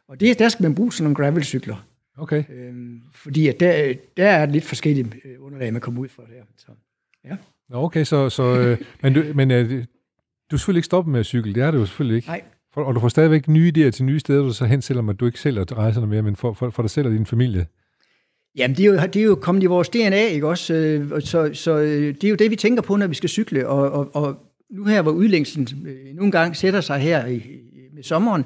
[0.08, 1.86] Og det, der skal man bruge sådan nogle gravelcykler.
[2.18, 2.44] Okay.
[2.52, 6.42] Øhm, fordi at der, der er lidt forskellige øh, underlag, man kommer ud fra der.
[6.56, 6.66] Så,
[7.24, 7.36] ja.
[7.72, 11.26] Okay, så, så øh, men, du, men øh, du er selvfølgelig ikke stoppet med at
[11.26, 12.28] cykle, det er du jo selvfølgelig ikke.
[12.28, 12.42] Nej.
[12.74, 15.20] For, og du får stadigvæk nye idéer til nye steder, du så hen, selvom at
[15.20, 17.66] du ikke selv rejser mere, men for, for, for dig selv og din familie.
[18.56, 20.74] Jamen, det er, jo, det er jo kommet i vores DNA, ikke også?
[20.74, 23.68] Øh, så, så øh, det er jo det, vi tænker på, når vi skal cykle.
[23.68, 24.36] Og, og, og
[24.70, 25.68] nu her, hvor udlængslen
[26.14, 27.42] nogle gange sætter sig her i,
[27.94, 28.44] med sommeren,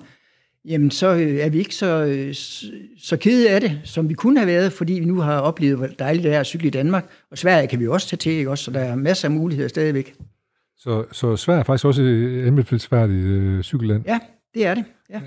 [0.65, 1.07] jamen så
[1.41, 2.33] er vi ikke så,
[2.99, 5.87] så kede af det, som vi kunne have været, fordi vi nu har oplevet, hvor
[5.87, 7.11] dejligt det er at cykle i Danmark.
[7.31, 8.65] Og Sverige kan vi også tage til, ikke også?
[8.65, 10.15] Så der er masser af muligheder stadigvæk.
[10.77, 14.05] Så, så Sverige er faktisk også et anbefalesværdigt øh, cykelland?
[14.07, 14.19] Ja,
[14.55, 14.85] det er det.
[15.11, 15.21] Ja.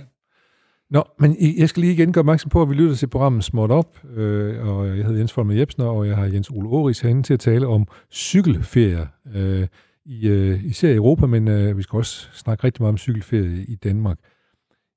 [0.89, 3.71] Nå, men jeg skal lige igen gøre opmærksom på, at vi lytter til programmet Småt
[3.71, 7.23] Op, øh, og jeg hedder Jens Folmer Jebsen, og jeg har Jens Ole Oris herinde
[7.23, 9.67] til at tale om cykelferier, øh,
[10.05, 13.65] i, øh, især i Europa, men øh, vi skal også snakke rigtig meget om cykelferie
[13.67, 14.17] i Danmark.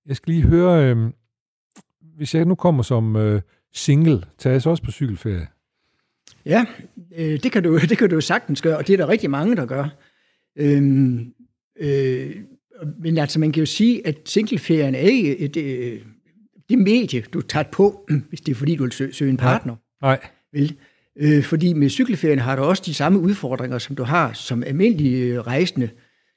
[0.07, 1.11] Jeg skal lige høre, øh,
[2.17, 3.41] hvis jeg nu kommer som øh,
[3.75, 5.47] single, tager jeg så også på cykelferie?
[6.45, 6.67] Ja,
[7.17, 9.57] øh, det, kan du, det kan du sagtens gøre, og det er der rigtig mange,
[9.57, 9.89] der gør.
[10.57, 11.35] Øhm,
[11.81, 12.37] øh, øh,
[12.99, 16.01] men altså, man kan jo sige, at singleferien er ikke et, et, øh,
[16.69, 19.77] det medie, du tager på, hvis det er fordi, du vil søge, søge en partner.
[20.03, 20.19] Nej.
[20.53, 20.77] Vel?
[21.19, 25.25] Øh, fordi med cykelferien har du også de samme udfordringer, som du har som almindelige
[25.25, 25.91] øh, rejsende.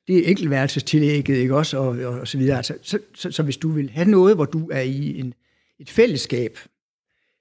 [0.07, 2.57] Det er enkeltværelsestillægget, ikke også, og, og, og så videre.
[2.57, 5.33] Altså, så, så, så hvis du vil have noget, hvor du er i en,
[5.79, 6.57] et fællesskab,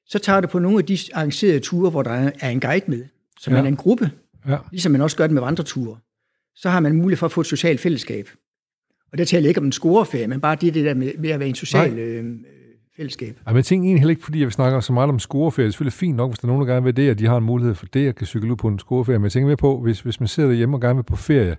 [0.06, 3.04] så tager du på nogle af de arrangerede ture, hvor der er en guide med,
[3.40, 3.64] så man ja.
[3.64, 4.10] er en gruppe,
[4.48, 4.56] ja.
[4.70, 5.98] ligesom man også gør det med vandreture.
[6.54, 8.28] Så har man mulighed for at få et socialt fællesskab.
[9.12, 11.40] Og det taler ikke om en scoreferie, men bare det, det der med, med at
[11.40, 12.24] være en social øh,
[12.96, 13.36] fællesskab.
[13.46, 15.64] Ja, men jeg tænker egentlig heller ikke, fordi jeg snakker så meget om scoreferie.
[15.64, 17.26] Det er selvfølgelig fint nok, hvis der er nogen, der gerne vil det, at de
[17.26, 19.18] har en mulighed for det, at kan cykle ud på en scoreferie.
[19.18, 21.56] Men jeg tænker mere på, hvis, hvis man sidder derhjemme og gerne vil på ferie,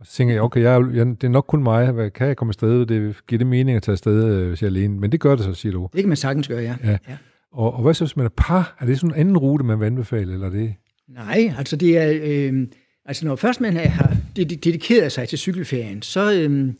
[0.00, 1.90] og så tænker jeg, okay, jeg, jeg, det er nok kun mig.
[1.90, 2.86] Hvad, kan jeg komme afsted?
[2.86, 5.00] Det giver det mening at tage afsted, øh, hvis jeg er alene.
[5.00, 5.88] Men det gør det så, siger du.
[5.92, 6.74] Det kan man sagtens gøre, ja.
[6.84, 6.98] ja.
[7.08, 7.16] ja.
[7.52, 8.76] Og, og hvad så, hvis man er par?
[8.80, 10.74] Er det sådan en anden rute, man vil anbefale, eller det?
[11.08, 12.20] Nej, altså det er...
[12.22, 12.66] Øh,
[13.08, 16.72] altså når først man har dedikeret sig til cykelferien, så, øh,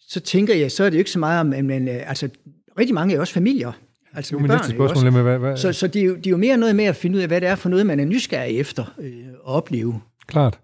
[0.00, 2.28] så tænker jeg, så er det jo ikke så meget om, at man, øh, altså
[2.78, 3.72] rigtig mange er også familier.
[4.12, 5.56] Altså jo, med børn, spørgsmål, med, hvad, hvad?
[5.56, 7.28] Så, så det, er jo, det er jo mere noget med at finde ud af,
[7.28, 10.00] hvad det er for noget, man er nysgerrig efter øh, at opleve.
[10.26, 10.60] Klart.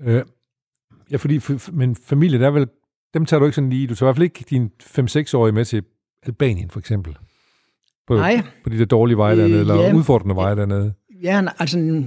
[0.00, 0.22] Øh,
[1.10, 1.40] ja, fordi,
[1.72, 2.66] men familie, der er vel,
[3.14, 5.64] dem tager du ikke sådan lige, du tager i hvert fald ikke din 5-6-årige med
[5.64, 5.82] til
[6.22, 7.16] Albanien, for eksempel.
[8.06, 8.42] På, nej.
[8.64, 10.94] På de der dårlige veje dernede, øh, eller ja, udfordrende veje dernede.
[11.22, 12.04] Ja, altså,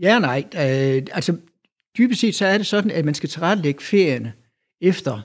[0.00, 0.44] ja nej.
[0.54, 1.36] Øh, altså,
[1.98, 4.32] dybest set så er det sådan, at man skal tilrettelægge ferierne
[4.80, 5.20] efter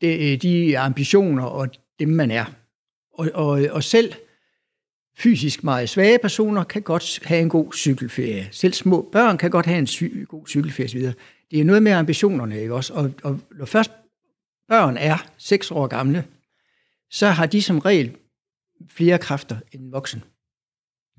[0.00, 2.44] det, øh, de ambitioner og dem, man er.
[3.12, 4.12] Og, og, og selv
[5.16, 8.48] fysisk meget svage personer kan godt have en god cykelferie.
[8.52, 11.00] Selv små børn kan godt have en sy- god cykelferie osv.
[11.50, 12.94] Det er noget med ambitionerne, ikke også?
[12.94, 13.90] Og, og når først
[14.68, 16.24] børn er 6 år gamle,
[17.10, 18.16] så har de som regel
[18.88, 20.24] flere kræfter end voksen.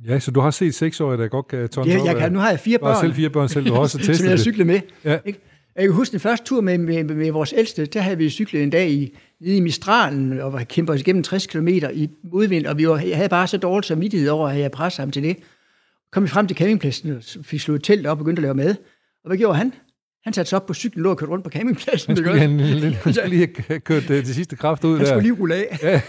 [0.08, 2.40] Ja, så du har set 6 år, der godt kan tonse ja, jeg kan, Nu
[2.40, 2.94] har jeg fire børn.
[2.94, 4.82] Bare selv fire børn selv, du har også testet Som jeg cykler med.
[5.06, 5.18] Ja.
[5.26, 5.40] Ikke?
[5.76, 8.64] Jeg kan huske den første tur med, med, med vores ældste, der havde vi cyklet
[8.64, 12.66] en dag i, nede i Mistralen, og var kæmpet os igennem 60 km i modvind,
[12.66, 15.24] og vi var, jeg havde bare så dårligt samvittighed over, at jeg pressede ham til
[15.24, 15.38] det.
[16.12, 18.76] Kom vi frem til campingpladsen, og fik slået telt op og begyndte at lave mad.
[19.24, 19.74] Og hvad gjorde han?
[20.24, 22.10] Han satte sig op på cyklen og kørte rundt på campingpladsen.
[22.10, 25.00] Han skulle, lige, han, han skulle lige have kørt det, det sidste kraft ud han
[25.00, 25.12] der.
[25.12, 25.80] skulle lige rulle af.
[25.84, 26.02] Ja.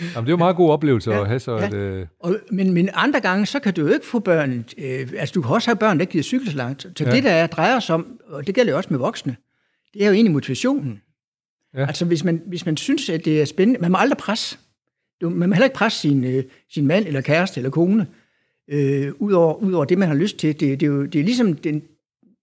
[0.00, 1.66] Jamen, det er jo en meget god oplevelse ja, at have så ja.
[1.66, 1.74] et...
[1.74, 2.06] Øh...
[2.20, 4.64] Og, men, men andre gange, så kan du jo ikke få børn...
[4.78, 6.82] Øh, altså, du kan også have børn, der giver cykle så langt.
[6.82, 7.10] Så ja.
[7.10, 9.36] det, der er, drejer sig om, og det gælder jo også med voksne,
[9.94, 11.00] det er jo egentlig motivationen.
[11.74, 11.86] Ja.
[11.86, 13.80] Altså, hvis man, hvis man synes, at det er spændende...
[13.80, 14.58] Man må aldrig presse.
[15.20, 18.06] Du, man må heller ikke presse sin, øh, sin mand, eller kæreste, eller kone,
[18.70, 20.60] øh, ud, over, ud over det, man har lyst til.
[20.60, 21.82] Det, det, er, jo, det er ligesom den,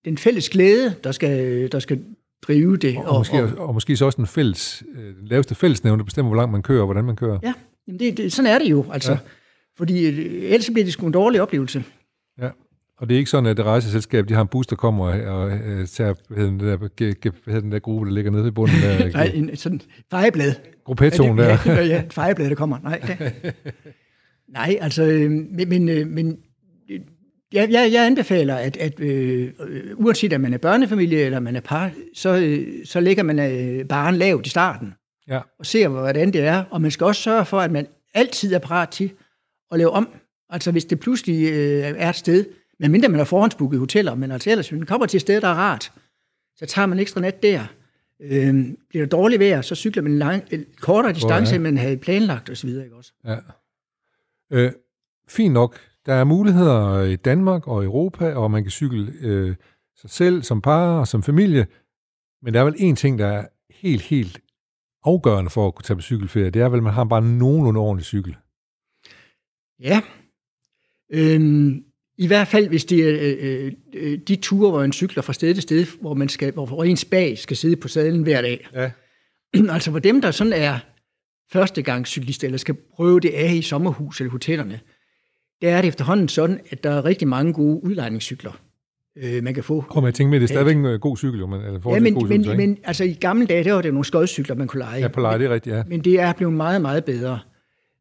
[0.05, 2.01] den fælles glæde, der skal, der skal
[2.41, 2.97] drive det.
[2.97, 6.03] Og, og, måske, og, og måske så også den, fælles, øh, den laveste fællesnævne, der
[6.03, 7.39] bestemmer, hvor langt man kører, og hvordan man kører.
[7.43, 7.53] Ja,
[7.87, 8.85] jamen det, det, sådan er det jo.
[8.91, 9.11] Altså.
[9.11, 9.17] Ja.
[9.77, 11.83] Fordi øh, ellers bliver det sgu en dårlig oplevelse.
[12.41, 12.49] Ja,
[12.97, 15.35] og det er ikke sådan, at det rejseselskab, de har en bus, der kommer og,
[15.35, 16.89] og, og tager hvad den, der, hvad
[17.45, 18.75] hedder den der gruppe, der ligger nede i bunden.
[18.81, 20.53] Der, Nej, en sådan fejeblad.
[20.85, 21.57] Gruppettoen ja, der.
[21.65, 22.77] Ja, ja, fejeblad, der kommer.
[22.83, 23.53] Nej, det.
[24.57, 26.37] Nej altså, men, men, men
[27.53, 29.53] jeg, jeg, jeg anbefaler, at, at øh,
[29.95, 33.87] uanset om man er børnefamilie eller man er par, så, øh, så lægger man øh,
[33.87, 34.93] barn lavt i starten.
[35.27, 35.39] Ja.
[35.59, 36.63] Og ser, hvordan det er.
[36.69, 39.11] Og man skal også sørge for, at man altid er parat til
[39.71, 40.09] at lave om.
[40.49, 42.45] Altså hvis det pludselig øh, er et sted,
[42.79, 45.47] medmindre man har forhåndsbooket hoteller, men altså ellers, hvis man kommer til et sted, der
[45.47, 45.91] er rart,
[46.55, 47.63] så tager man ekstra nat der.
[48.21, 51.77] Øh, bliver det dårligt vejr, så cykler man en lang, en kortere distance, end man
[51.77, 52.69] havde planlagt osv.
[52.69, 53.11] Ikke også?
[53.25, 53.37] Ja.
[54.51, 54.71] Øh,
[55.27, 55.79] fint nok.
[56.05, 59.55] Der er muligheder i Danmark og Europa, og man kan cykle øh,
[59.95, 61.67] sig selv som par og som familie.
[62.41, 64.39] Men der er vel en ting, der er helt, helt
[65.03, 66.49] afgørende for at kunne tage på cykelferie.
[66.49, 68.35] Det er vel, at man har bare nogenlunde ordentlig cykel.
[69.79, 70.01] Ja.
[71.13, 71.83] Øhm,
[72.17, 75.53] I hvert fald, hvis det er øh, øh, de ture, hvor man cykler fra sted
[75.53, 78.67] til sted, hvor, man skal, hvor ens bag skal sidde på sadlen hver dag.
[78.73, 78.91] Ja.
[79.73, 80.79] altså for dem, der sådan er
[81.51, 84.79] førstegangscyklister, eller skal prøve det af i sommerhus eller hotellerne,
[85.61, 88.51] der er det efterhånden sådan, at der er rigtig mange gode udlejningscykler,
[89.17, 89.85] øh, man kan få.
[89.89, 92.13] Og jeg tænker med, det er stadigvæk en god cykel, jo, men, eller ja, men,
[92.13, 94.79] god men, cykel, men altså i gamle dage, der var det nogle skodcykler, man kunne
[94.79, 95.01] lege.
[95.01, 95.83] Ja, på leje, det er rigtigt, ja.
[95.87, 97.39] Men det er blevet meget, meget bedre.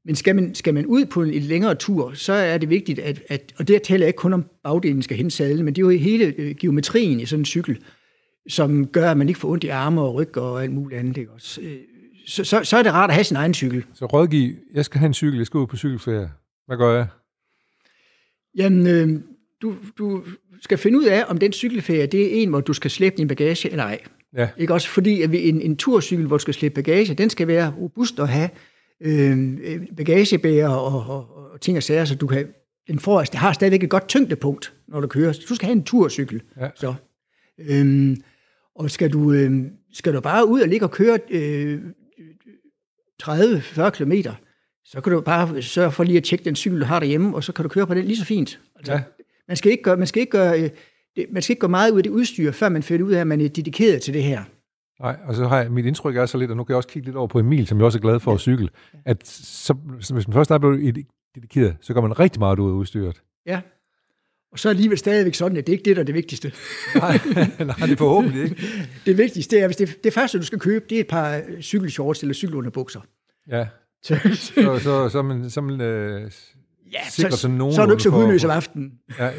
[0.04, 2.98] Men skal man, skal man ud på en, en længere tur, så er det vigtigt,
[2.98, 5.86] at, at og det taler ikke kun om bagdelen skal hen sadlen, men det er
[5.86, 7.78] jo hele øh, geometrien i sådan en cykel,
[8.48, 11.16] som gør, at man ikke får ondt i arme og ryg og alt muligt andet.
[11.16, 11.30] Ikke?
[11.32, 11.76] Også, øh,
[12.26, 13.84] så, så, så er det rart at have sin egen cykel.
[13.94, 16.30] Så rådgiv, jeg skal have en cykel, jeg skal ud på cykelferie.
[16.66, 17.06] Hvad gør jeg?
[18.56, 19.20] Jamen, øh,
[19.62, 20.24] du, du
[20.60, 23.28] skal finde ud af, om den cykelferie, det er en, hvor du skal slæbe din
[23.28, 24.00] bagage eller ej.
[24.36, 24.48] Ja.
[24.58, 27.74] Ikke også fordi, at en, en turcykel, hvor du skal slæbe bagage, den skal være
[27.78, 28.50] robust og have
[29.00, 29.58] øh,
[29.96, 32.46] bagagebærer og, og, og ting og sager, så du kan,
[32.86, 35.32] den får, det har stadigvæk et godt tyngdepunkt, når du kører.
[35.48, 36.42] Du skal have en turcykel.
[36.60, 36.68] Ja.
[36.74, 36.94] Så.
[37.58, 38.16] Øhm,
[38.74, 41.80] og skal du, øh, skal du bare ud og ligge og køre øh,
[43.22, 44.34] 30-40 kilometer,
[44.92, 47.44] så kan du bare sørge for lige at tjekke den cykel, du har derhjemme, og
[47.44, 48.60] så kan du køre på den lige så fint.
[48.76, 49.02] Altså, Ja.
[49.48, 50.70] man, skal ikke gøre, man, skal ikke gøre, øh,
[51.32, 53.26] man skal ikke gå meget ud af det udstyr, før man finder ud af, at
[53.26, 54.42] man er dedikeret til det her.
[55.00, 56.88] Nej, og så har jeg, mit indtryk er så lidt, og nu kan jeg også
[56.88, 58.68] kigge lidt over på Emil, som jeg også er glad for at cykle,
[59.04, 62.70] at så, så hvis man først er blevet dedikeret, så går man rigtig meget ud
[62.70, 63.22] af udstyret.
[63.46, 63.60] Ja.
[64.52, 66.52] Og så er alligevel stadigvæk sådan, at det ikke er det, der er det vigtigste.
[66.94, 67.12] Nej,
[67.58, 68.56] nej, det er forhåbentlig ikke.
[69.06, 71.60] Det vigtigste er, hvis det, det første, du skal købe, det er et par øh,
[71.60, 73.00] cykelshorts eller cykelunderbukser.
[73.48, 73.66] Ja,
[74.02, 74.16] Så,
[74.82, 76.30] så, så, man, så man øh,
[76.92, 77.74] ja, sikret så, sådan nogen.
[77.74, 78.92] så er du ikke så hudløs om aftenen.
[79.18, 79.30] Ja.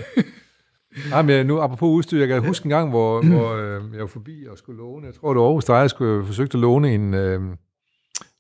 [1.10, 4.08] Nej, men nu apropos udstyr, jeg kan huske en gang, hvor, hvor øh, jeg var
[4.08, 6.94] forbi og skulle låne, jeg tror det var Aarhus Dreje, jeg skulle forsøgte at låne
[6.94, 7.42] en, øh,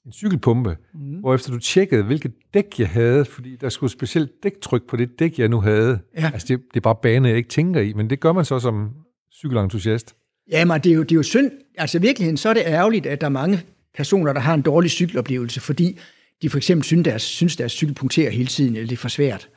[0.05, 1.19] en cykelpumpe, mm.
[1.19, 5.19] hvor efter du tjekkede, hvilket dæk jeg havde, fordi der skulle specielt dæktryk på det
[5.19, 5.99] dæk, jeg nu havde.
[6.17, 6.31] Ja.
[6.33, 8.59] Altså det, det er bare bane, jeg ikke tænker i, men det gør man så
[8.59, 8.89] som
[9.33, 10.15] cykelentusiast.
[10.51, 11.51] Jamen, det er, jo, det er jo synd.
[11.77, 13.61] Altså i virkeligheden, så er det ærgerligt, at der er mange
[13.95, 15.99] personer, der har en dårlig cykeloplevelse, fordi
[16.41, 19.09] de for eksempel synes, deres, synes deres cykel punkterer hele tiden, eller det er for
[19.09, 19.49] svært.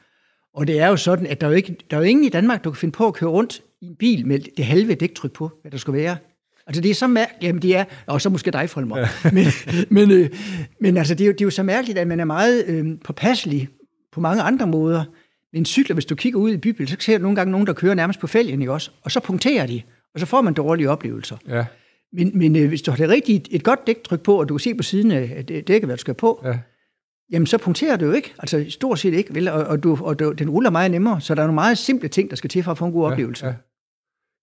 [0.55, 2.29] Og det er jo sådan, at der er jo, ikke, der er jo ingen i
[2.29, 5.33] Danmark, der kan finde på at køre rundt i en bil med det halve dæktryk
[5.33, 6.17] på, hvad der skulle være.
[6.67, 8.99] Altså det er så mærkeligt, jamen det er, og så måske dig, Folmer.
[8.99, 9.09] Ja.
[9.33, 9.47] Men,
[9.91, 10.31] men, øh,
[10.81, 12.87] men altså det er, jo, det er jo så mærkeligt, at man er meget øh,
[13.05, 13.69] påpasselig
[14.13, 15.05] på mange andre måder.
[15.53, 17.67] Men en cykler, hvis du kigger ud i bybilledet, så ser du nogle gange nogen,
[17.67, 18.91] der kører nærmest på fælgen, ikke også?
[19.03, 19.83] Og så punkterer de,
[20.15, 21.37] og så får man dårlige oplevelser.
[21.49, 21.65] Ja,
[22.17, 24.59] Men, men øh, hvis du har det rigtigt, et godt dæktryk på, og du kan
[24.59, 26.59] se på siden af det- dækket, hvad du skal på, ja.
[27.33, 28.35] jamen så punkterer du jo ikke.
[28.39, 29.49] Altså stort set ikke, vel?
[29.49, 32.09] Og, og, du, og du, den ruller meget nemmere, så der er nogle meget simple
[32.09, 33.47] ting, der skal til for at få en god oplevelse.
[33.47, 33.57] Ja, ja.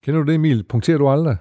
[0.04, 0.62] Kender du det, Emil?
[0.64, 1.36] Punkterer du aldrig?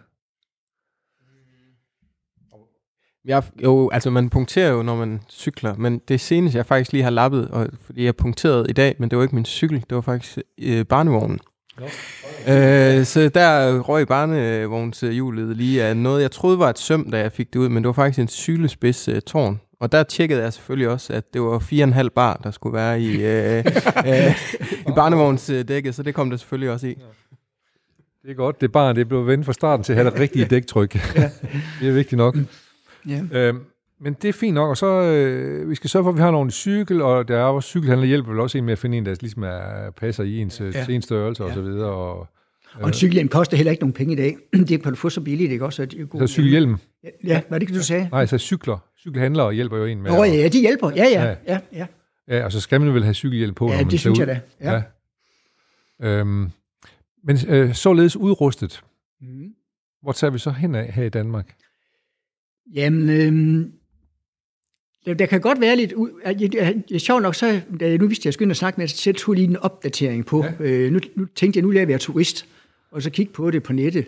[3.26, 7.04] Jeg, jo, altså man punkterer jo, når man cykler, men det seneste, jeg faktisk lige
[7.04, 9.96] har lappet, og, fordi jeg punkterede i dag, men det var ikke min cykel, det
[9.96, 11.40] var faktisk øh, barnevognen.
[11.80, 17.32] Øh, så der røg barnevognshjulet lige af noget, jeg troede var et søm, da jeg
[17.32, 19.60] fik det ud, men det var faktisk en sylespids uh, tårn.
[19.80, 23.24] Og der tjekkede jeg selvfølgelig også, at det var 4,5 bar, der skulle være i,
[23.24, 23.58] øh,
[24.08, 24.56] øh,
[24.88, 26.96] i barnevognsdækket, så det kom der selvfølgelig også i.
[28.24, 30.20] Det er godt, det er bare det blev vendt fra starten til at have det
[30.20, 31.16] rigtige dæktryk.
[31.16, 31.30] ja.
[31.80, 32.38] det er vigtigt nok.
[33.08, 33.22] Ja.
[33.32, 33.60] Øhm,
[34.04, 36.30] men det er fint nok, og så øh, vi skal sørge for, at vi har
[36.30, 38.98] en ordentlig cykel, og der er også cykelhandler hjælper vel også en med at finde
[38.98, 40.86] en, der ligesom er, passer i ens, ja.
[40.90, 41.50] ens størrelse ja.
[41.50, 41.90] og så videre.
[41.90, 42.28] Og,
[42.74, 44.38] og en cykelhjelm koster heller ikke nogen penge i dag.
[44.68, 45.76] det kan du få så billigt, ikke også?
[45.76, 46.78] Så, det er god, så cykelhjelm?
[47.04, 48.10] Ja, ja, hvad er det, du sagde?
[48.12, 48.78] Nej, så cykler.
[49.00, 50.12] Cykelhandlere hjælper jo en med.
[50.12, 50.92] Nå ja, de hjælper.
[50.96, 51.24] Ja, ja.
[51.24, 51.36] ja.
[51.48, 51.86] ja, ja.
[52.28, 54.28] ja og så skal man vel have cykelhjelm på, Ja, når man det synes jeg
[54.28, 54.40] da.
[54.62, 54.82] Ja.
[56.00, 56.20] ja.
[56.20, 56.50] Øhm,
[57.24, 58.82] men øh, således udrustet.
[59.22, 59.54] Mm.
[60.02, 61.56] Hvor tager vi så hen af her i Danmark?
[62.74, 63.66] Jamen, øh,
[65.06, 65.94] der kan godt være lidt...
[66.92, 68.88] Jeg, sjovt nok, så, da jeg nu vidste, at jeg skulle ind og snakke med,
[68.88, 70.46] så tog lige en opdatering på.
[70.60, 70.66] Ja.
[70.66, 72.46] Øh, nu, nu tænkte jeg, nu lader jeg være turist,
[72.92, 74.06] og så kigge på det på nettet.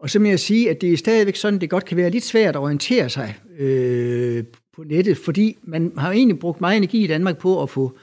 [0.00, 2.24] Og så må jeg sige, at det er stadigvæk sådan, det godt kan være lidt
[2.24, 4.44] svært at orientere sig øh,
[4.76, 7.98] på nettet, fordi man har egentlig brugt meget energi i Danmark på at få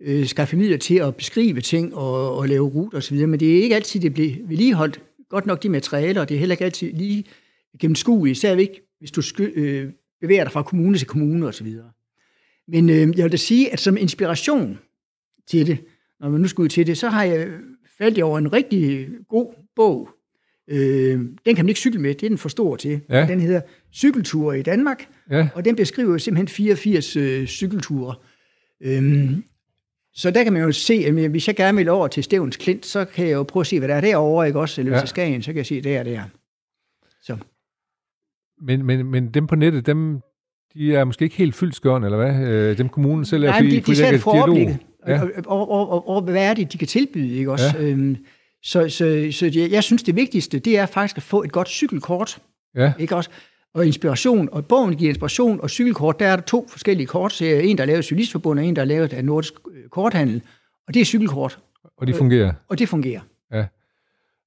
[0.00, 3.62] øh, skaffe midler til at beskrive ting og, og lave ruter osv., men det er
[3.62, 6.92] ikke altid, det bliver vedligeholdt godt nok de materialer, og det er heller ikke altid
[6.92, 7.24] lige
[7.80, 9.88] gennemskueligt, især ikke, hvis du sky, øh,
[10.20, 11.74] bevæger dig fra kommune til kommune osv.
[12.68, 14.78] Men øh, jeg vil da sige, at som inspiration
[15.46, 15.78] til det,
[16.20, 17.48] når man nu skal ud til det, så har jeg
[17.98, 20.08] faldt over en rigtig god bog.
[20.68, 23.00] Øh, den kan man ikke cykle med, det er den for stor til.
[23.08, 23.26] Ja.
[23.26, 23.60] Den hedder
[23.94, 25.48] Cykelture i Danmark, ja.
[25.54, 28.14] og den beskriver simpelthen 84 øh, cykelture.
[28.80, 29.30] Øh,
[30.12, 32.86] så der kan man jo se, at hvis jeg gerne vil over til Stævns Klint,
[32.86, 34.80] så kan jeg jo prøve at se, hvad der er derovre, ikke også?
[34.80, 35.00] Eller ja.
[35.00, 36.22] til Skagen, så kan jeg se, det er der.
[37.22, 37.36] Så.
[38.60, 40.20] Men, men, men dem på nettet, dem,
[40.74, 42.48] de er måske ikke helt fyldskørende, eller hvad?
[42.48, 44.78] Øh, dem kommunen selv er, Nej, fordi, de, de er svært for overblikket.
[45.06, 45.22] Ja.
[45.22, 47.76] Og, og, og, og, og, hvad er det, de kan tilbyde, ikke også?
[47.78, 47.84] Ja.
[47.84, 48.16] Øhm,
[48.62, 51.68] så så, så jeg, jeg synes, det vigtigste, det er faktisk at få et godt
[51.68, 52.38] cykelkort.
[52.76, 52.92] Ja.
[52.98, 53.30] Ikke også?
[53.74, 57.42] Og inspiration, og bogen giver inspiration, og cykelkort, der er der to forskellige kort.
[57.42, 60.42] En, der er lavet af Cyklistforbundet, og en, der er lavet af Nordisk øh, Korthandel.
[60.88, 61.58] Og det er cykelkort.
[61.96, 62.52] Og de fungerer?
[62.68, 63.20] Og det fungerer.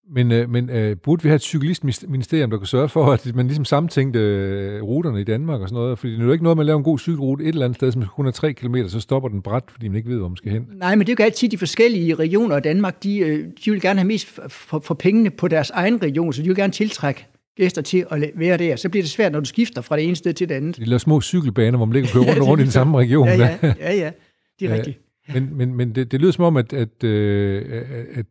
[0.10, 3.46] Men, øh, men øh, burde vi have et cyklistministerium, der kan sørge for, at man
[3.46, 6.00] ligesom samtænkte øh, ruterne i Danmark og sådan noget?
[6.00, 7.92] Fordi det er jo ikke noget, man laver en god cykelrute et eller andet sted,
[7.92, 10.38] som kun er 3 km, så stopper den bræt, fordi man ikke ved, hvor man
[10.38, 10.68] skal hen.
[10.76, 13.82] Nej, men det er jo altid de forskellige regioner af Danmark, de, øh, de vil
[13.82, 16.74] gerne have mest for, for, for pengene på deres egen region, så de vil gerne
[16.74, 17.28] tiltrække
[17.58, 18.76] gæster til at være der.
[18.76, 20.78] Så bliver det svært, når du skifter fra det ene sted til det andet.
[20.78, 23.28] De laver små cykelbaner, hvor man ligger og kører rundt, rundt i den samme region.
[23.28, 24.12] Ja, ja, ja, ja.
[24.60, 25.00] det er rigtigt.
[25.34, 27.84] Men, men, men det, det lyder som om, at, at, øh,
[28.14, 28.26] at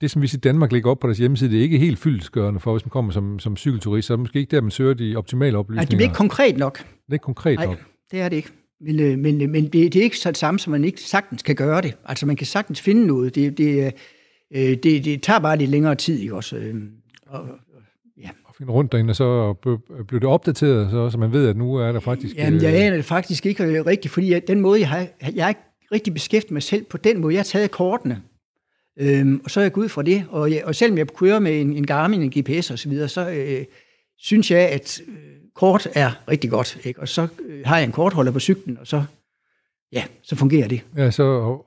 [0.00, 2.60] det, som vi i Danmark lægger op på deres hjemmeside, det er ikke helt fyldskørende
[2.60, 4.94] for, hvis man kommer som, som cykelturist, så er det måske ikke der, man søger
[4.94, 5.82] de optimale oplysninger.
[5.82, 6.78] Nej, det er ikke konkret nok.
[6.78, 7.78] Det er ikke konkret Nej, nok.
[8.10, 8.50] det er det ikke.
[8.80, 11.42] Men, øh, men, men det, det er ikke så det samme, som man ikke sagtens
[11.42, 11.94] kan gøre det.
[12.04, 13.34] Altså, man kan sagtens finde noget.
[13.34, 13.92] Det, det,
[14.54, 16.56] øh, det, det tager bare lidt længere tid, ikke også?
[16.56, 16.74] Øh,
[17.26, 17.48] og,
[18.22, 18.28] ja.
[18.44, 19.54] Og finde rundt derinde, og så
[20.08, 22.36] blev det opdateret, så, så man ved, at nu er der faktisk...
[22.36, 25.48] Jamen, jeg aner det faktisk ikke rigtigt, fordi jeg, den måde, jeg har, jeg har
[25.48, 25.60] ikke
[25.92, 27.34] rigtig beskæftiget mig selv på den måde.
[27.34, 28.22] Jeg har taget kortene,
[29.00, 31.60] Øhm, og så er jeg gået fra det, og, jeg, og selvom jeg kører med
[31.60, 33.64] en, en Garmin, en GPS og så videre, så øh,
[34.18, 35.14] synes jeg, at øh,
[35.54, 36.78] kort er rigtig godt.
[36.84, 37.00] Ikke?
[37.00, 39.04] Og så øh, har jeg en kortholder på cyklen, og så,
[39.92, 40.80] ja, så fungerer det.
[40.96, 41.58] Ja, så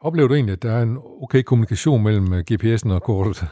[0.00, 3.46] oplever du egentlig, at der er en okay kommunikation mellem øh, GPS'en og kortet?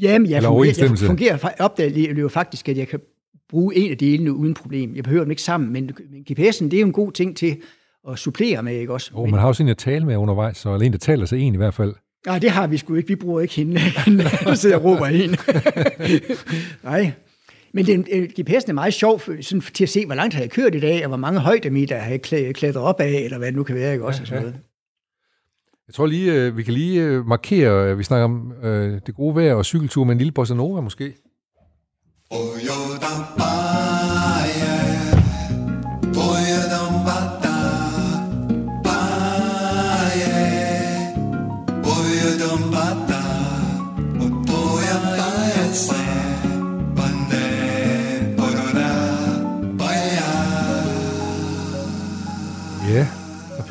[0.00, 3.00] Jamen, jeg, fungerer, jeg fungerer, opdager jo faktisk, at jeg kan
[3.48, 4.96] bruge en af delene uden problem.
[4.96, 7.56] Jeg behøver dem ikke sammen, men, men GPS'en, det er jo en god ting til
[8.08, 9.10] at supplere med, ikke også?
[9.14, 11.40] Oh, man har også en at tale med undervejs, så eller en, der taler sig
[11.40, 11.94] en i hvert fald.
[12.26, 13.08] Nej, det har vi sgu ikke.
[13.08, 13.74] Vi bruger ikke hende,
[14.44, 15.36] der sidder og råber en.
[16.90, 17.12] Nej.
[17.74, 20.50] Men den, øh, GPS'en er meget sjov sådan, til at se, hvor langt har jeg
[20.50, 22.22] kørt i dag, og hvor mange højdemeter har jeg
[22.54, 24.20] klædret op af, eller hvad det nu kan være, ikke også?
[24.20, 24.56] Ja, sådan noget.
[25.86, 28.52] Jeg tror lige, øh, vi kan lige øh, markere, at vi snakker om
[29.06, 31.14] det gode vejr og cykeltur med en lille bossa nova måske.
[32.30, 33.51] Oh,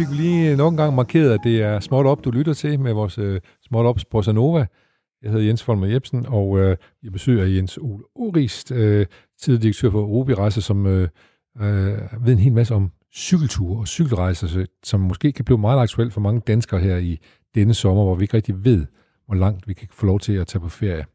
[0.02, 2.80] fik vi lige nok en gang markeret, at det er Småt Op, du lytter til
[2.80, 3.38] med vores uh,
[3.68, 4.68] Småt Op Bossa Nova.
[5.22, 9.06] Jeg hedder Jens Folmer Jebsen, og uh, jeg besøger Jens Ole Orist, uh, øh,
[9.42, 13.88] tidligere direktør for Obi Rejser, som uh, uh, ved en hel masse om cykelture og
[13.88, 17.20] cykelrejser, som måske kan blive meget aktuelt for mange danskere her i
[17.56, 18.86] denne sommer, hvor vi ikke rigtig ved,
[19.26, 21.06] hvor langt vi kan få lov til at tage på ferie.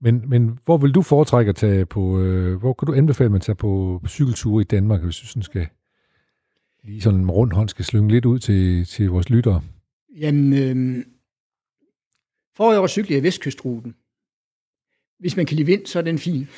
[0.00, 3.32] Men, men hvor vil du foretrække at tage på, øh, hvor kan du anbefale, at
[3.32, 5.66] man tager på cykelture i Danmark, hvis du sådan skal
[6.84, 9.62] lige sådan en rund hånd skal slynge lidt ud til, til vores lyttere?
[10.16, 11.04] Jamen, øh,
[12.56, 13.94] Forrige år cyklede jeg Vestkystruten.
[15.20, 16.38] Hvis man kan lide vind, så er den fin.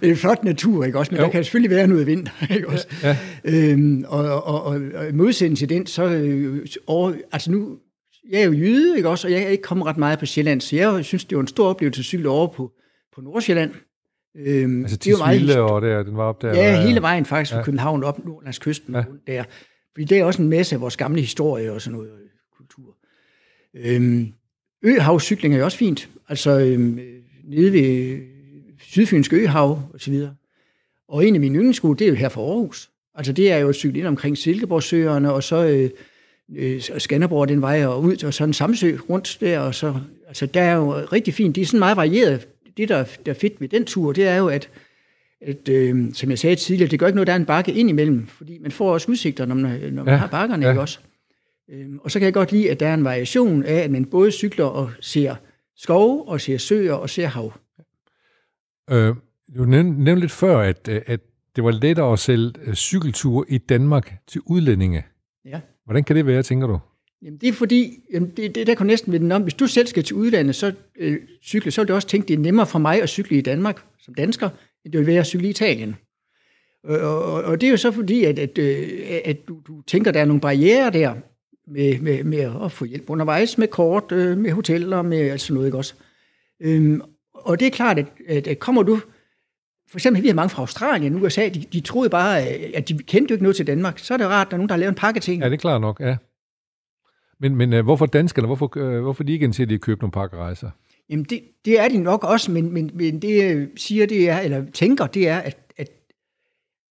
[0.00, 1.12] det er flot natur, ikke også?
[1.12, 1.24] Men jo.
[1.24, 2.26] der kan selvfølgelig være noget vind,
[2.56, 2.86] ikke også?
[3.02, 3.72] Ja, ja.
[3.72, 7.78] Øhm, og, og, og, og modsætning til den, så øh, over, altså nu,
[8.30, 9.26] jeg er jo jyde, ikke også?
[9.26, 11.48] Og jeg er ikke kommet ret meget på Sjælland, så jeg synes, det var en
[11.48, 12.72] stor oplevelse at cykle over på,
[13.14, 13.74] på Nordsjælland.
[14.36, 16.54] Øhm, altså det var meget, og der, den var op der?
[16.54, 17.64] Ja, hele vejen faktisk fra ja.
[17.64, 19.04] København op langs kysten ja.
[19.26, 19.44] der.
[19.92, 22.96] Fordi det er også en masse af vores gamle historie og sådan noget øh, kultur.
[23.74, 24.32] Øhm,
[24.82, 26.08] øhavscykling er jo også fint.
[26.28, 27.00] Altså øhm,
[27.44, 28.18] nede ved
[28.80, 30.34] Sydfynske Øhav og så videre.
[31.08, 32.90] Og en af mine yndlingssko, det er jo her fra Aarhus.
[33.14, 35.90] Altså det er jo at cykle ind omkring Silkeborgsøerne, og så øh,
[36.56, 39.94] øh, Skanderborg den vej og ud, og så en Samsø rundt der, og så,
[40.28, 41.56] altså der er jo rigtig fint.
[41.56, 42.48] Det er sådan meget varieret.
[42.76, 44.70] Det, der, der er fedt ved den tur, det er jo, at,
[45.40, 47.90] at øh, som jeg sagde tidligere, det gør ikke noget, der er en bakke ind
[47.90, 50.70] imellem, fordi man får også udsigter, når man, når man ja, har bakkerne, ja.
[50.70, 50.98] ikke også?
[51.70, 54.04] Øhm, og så kan jeg godt lide, at der er en variation af, at man
[54.04, 55.34] både cykler og ser
[55.76, 57.52] skov, og ser søer, og ser hav.
[58.90, 59.14] Øh,
[59.56, 61.20] du nævnte lidt før, at, at
[61.56, 65.04] det var lettere at sælge øh, cykelture i Danmark til udlændinge.
[65.44, 65.60] Ja.
[65.84, 66.78] Hvordan kan det være, tænker du?
[67.22, 69.66] Jamen, det er fordi, jamen, det, det der kan næsten vende den om, hvis du
[69.66, 72.66] selv skal til udlandet, så øh, cykle, så vil du også tænke, det er nemmere
[72.66, 74.48] for mig at cykle i Danmark som dansker,
[74.84, 75.96] end det vil være at cykle i Italien.
[76.84, 78.88] Og, og, og det er jo så fordi, at, at, øh,
[79.24, 81.14] at du, du tænker, der er nogle barriere der,
[81.66, 85.54] med, med, med at få hjælp undervejs, med kort, øh, med hoteller, med alt sådan
[85.54, 85.94] noget, ikke også?
[86.60, 87.02] Øhm,
[87.34, 89.00] og det er klart, at, at, at kommer du...
[89.90, 92.40] For eksempel, vi har mange fra Australien, USA, de, de troede bare,
[92.74, 93.98] at de kendte jo ikke noget til Danmark.
[93.98, 95.42] Så er det rart, at der er nogen, der har lavet en pakke ting.
[95.42, 96.16] Ja, det er klart nok, ja.
[97.40, 100.70] Men, men uh, hvorfor danskerne, hvorfor, uh, hvorfor de ikke indtil de køber nogle pakkerejser?
[101.10, 104.38] Jamen, det, det er de nok også, men, men, men det jeg siger, det er,
[104.38, 105.88] eller tænker, det er, at, at,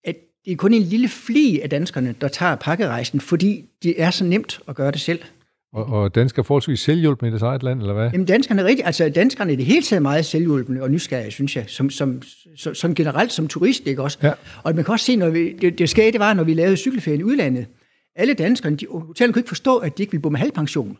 [0.04, 4.10] at det er kun en lille fli af danskerne, der tager pakkerejsen, fordi det er
[4.10, 5.20] så nemt at gøre det selv.
[5.74, 8.10] Og, og danskere er forholdsvis selvhjulpende i deres eget land, eller hvad?
[8.12, 11.56] Jamen danskerne er rigtig, altså danskerne er det hele taget meget selvhjulpende og nysgerrige, synes
[11.56, 12.22] jeg, som, som,
[12.56, 14.18] som, som generelt som turist, ikke også?
[14.24, 14.32] Ja.
[14.64, 16.78] Og man kan også se, når vi, det, det skete, det var, når vi lavede
[16.78, 17.66] cykelferien i udlandet.
[18.16, 20.98] Alle danskerne, de, hotellerne kunne ikke forstå, at de ikke ville bo med halvpension.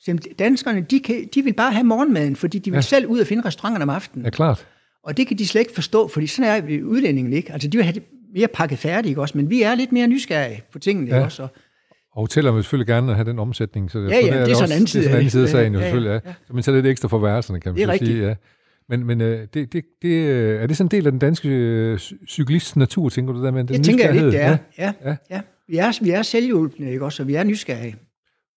[0.00, 2.80] Så danskerne, de, kan, de vil bare have morgenmaden, fordi de vil ja.
[2.80, 4.24] selv ud og finde restauranterne om aftenen.
[4.24, 4.66] Ja, klart.
[5.04, 7.52] Og det kan de slet ikke forstå, fordi sådan er udlændingen ikke.
[7.52, 8.02] Altså, de vil have det
[8.34, 9.38] mere pakket færdigt, ikke også?
[9.38, 11.24] Men vi er lidt mere nysgerrige på tingene, ja.
[11.24, 11.42] også?
[11.42, 11.48] Og,
[12.12, 13.90] og hoteller vil selvfølgelig gerne have den omsætning.
[13.90, 15.02] Så ja, ja, det, er, det er sådan en anden side.
[15.02, 16.08] Det er sådan en anden side af sagen, jo, selvfølgelig.
[16.08, 16.30] Ja.
[16.30, 16.34] Ja.
[16.46, 18.26] Så man tager lidt ekstra for værelserne, kan man sige.
[18.26, 18.34] Ja.
[18.88, 21.48] Men, men øh, det, det, det, øh, er det sådan en del af den danske
[21.48, 21.98] øh,
[22.28, 23.64] cyklists natur, tænker du der med?
[23.64, 24.56] Den jeg tænker lidt, det er.
[24.78, 25.16] Ja, ja.
[25.30, 25.40] ja.
[25.68, 27.22] Vi er, vi er selvhjulpende, ikke også?
[27.22, 27.96] Og vi er nysgerrige.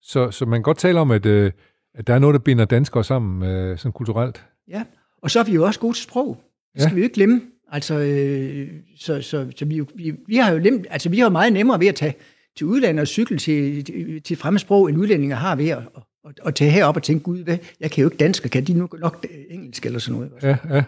[0.01, 3.03] Så, så man kan godt tale om, at, at der er noget, der binder danskere
[3.03, 4.45] sammen, sådan kulturelt.
[4.67, 4.83] Ja,
[5.21, 6.43] og så er vi jo også gode til sprog.
[6.73, 6.95] Det skal ja.
[6.95, 7.41] vi jo ikke glemme.
[7.71, 11.53] Altså, øh, så, så, så vi, vi, vi har jo nem, altså, vi har meget
[11.53, 12.15] nemmere ved at tage
[12.57, 15.83] til udlandet og cykle til, til, til fremmedsprog, end udlændinge har ved at,
[16.27, 18.73] at, at tage herop og tænke, gud, hvad, jeg kan jo ikke dansk, kan de
[18.73, 20.31] nu nok engelsk eller sådan noget?
[20.43, 20.83] Ja, ja.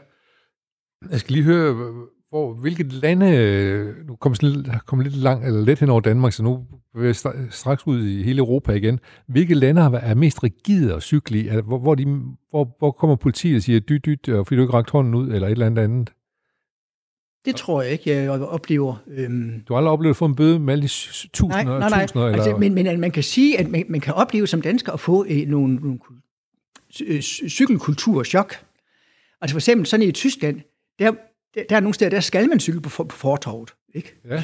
[1.12, 1.94] Jeg skal lige høre,
[2.34, 6.44] hvor, hvilke lande, nu kommer sådan kommer lidt langt, eller lidt hen over Danmark, så
[6.44, 6.66] nu
[6.96, 7.16] vil jeg
[7.50, 9.00] straks ud i hele Europa igen.
[9.28, 11.62] Hvilke lande er mest rigide at cykle?
[11.62, 12.06] Hvor, hvor, de,
[12.50, 15.48] hvor, hvor kommer politiet og siger, dyt, dyt, fordi du ikke rakt hånden ud, eller
[15.48, 16.10] et eller andet andet?
[17.46, 18.96] Det tror jeg ikke, jeg oplever.
[19.08, 19.64] Øhm...
[19.68, 20.88] Du har aldrig oplevet at få en bøde med alle de
[21.34, 22.06] tusinder nej, nej, nej.
[22.06, 22.28] tusinder?
[22.28, 22.44] Eller...
[22.44, 25.26] Altså, men, men man kan sige, at man, man kan opleve som dansker at få
[25.30, 26.00] øh, nogle, nogle
[27.08, 28.56] øh, cykelkulturchok.
[29.42, 30.62] Altså for eksempel sådan i Tyskland,
[31.00, 31.12] der,
[31.56, 33.74] der, der er nogle steder, der skal man cykle på, på fortorvet.
[33.96, 34.16] Ikke?
[34.30, 34.44] Ja.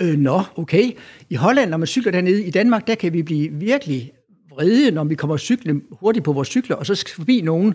[0.00, 0.92] øh, nå, okay.
[1.30, 4.12] I Holland, når man cykler dernede, i Danmark, der kan vi blive virkelig
[4.50, 7.74] vrede, når vi kommer og cykle hurtigt på vores cykler, og så skal forbi nogen,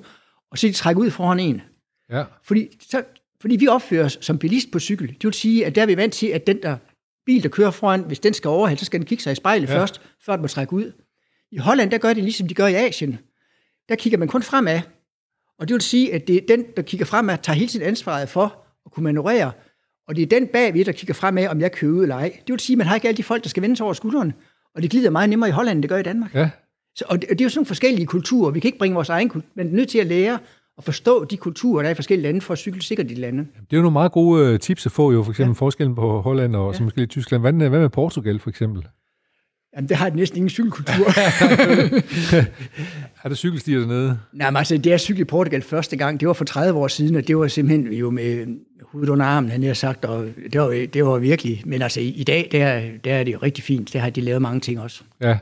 [0.51, 1.61] og så de trække ud foran en.
[2.09, 2.23] Ja.
[2.43, 3.03] Fordi så,
[3.41, 5.07] fordi vi opfører os som bilist på cykel.
[5.07, 6.77] Det vil sige, at der er vi vant til, at den der
[7.25, 9.69] bil, der kører foran, hvis den skal overhælde, så skal den kigge sig i spejlet
[9.69, 9.75] ja.
[9.75, 10.91] først, før den må trække ud.
[11.51, 13.19] I Holland, der gør det ligesom de gør i Asien.
[13.89, 14.79] Der kigger man kun fremad.
[15.62, 18.30] Og det vil sige, at det er den, der kigger fremad, tager hele sit ansvaret
[18.30, 18.45] for
[18.86, 19.51] at kunne manøvrere.
[20.07, 22.39] Og det er den bagved, der kigger fremad, om jeg kører ud eller ej.
[22.47, 23.93] Det vil sige, at man har ikke alle de folk, der skal vende sig over
[23.93, 24.34] skulderen.
[24.76, 26.36] Og det glider meget nemmere i Holland, end det gør i Danmark.
[26.36, 26.49] Ja.
[26.95, 28.51] Så, og det, og det er jo sådan nogle forskellige kulturer.
[28.51, 30.39] Vi kan ikke bringe vores egen kultur, men er nødt til at lære
[30.78, 33.22] at forstå de kulturer, der er i forskellige lande, for at cykle sikkert i de
[33.22, 33.39] lande.
[33.39, 35.66] Det er jo nogle meget gode øh, tips at få, jo for eksempel ja.
[35.66, 36.78] forskellen på Holland og ja.
[36.78, 37.41] som måske Tyskland.
[37.41, 38.88] Hvad, hvad med Portugal for eksempel?
[39.76, 41.07] Jamen, det har jeg næsten ingen cykelkultur.
[43.24, 44.19] er der cykelstier dernede?
[44.34, 46.88] Nej, men altså, det er cykel i Portugal første gang, det var for 30 år
[46.88, 48.45] siden, og det var simpelthen jo med
[48.91, 52.24] hovedet under armen, han har sagt, og det var, det var virkelig, men altså i
[52.28, 55.03] dag, der, der er det jo rigtig fint, der har de lavet mange ting også.
[55.22, 55.38] Ja,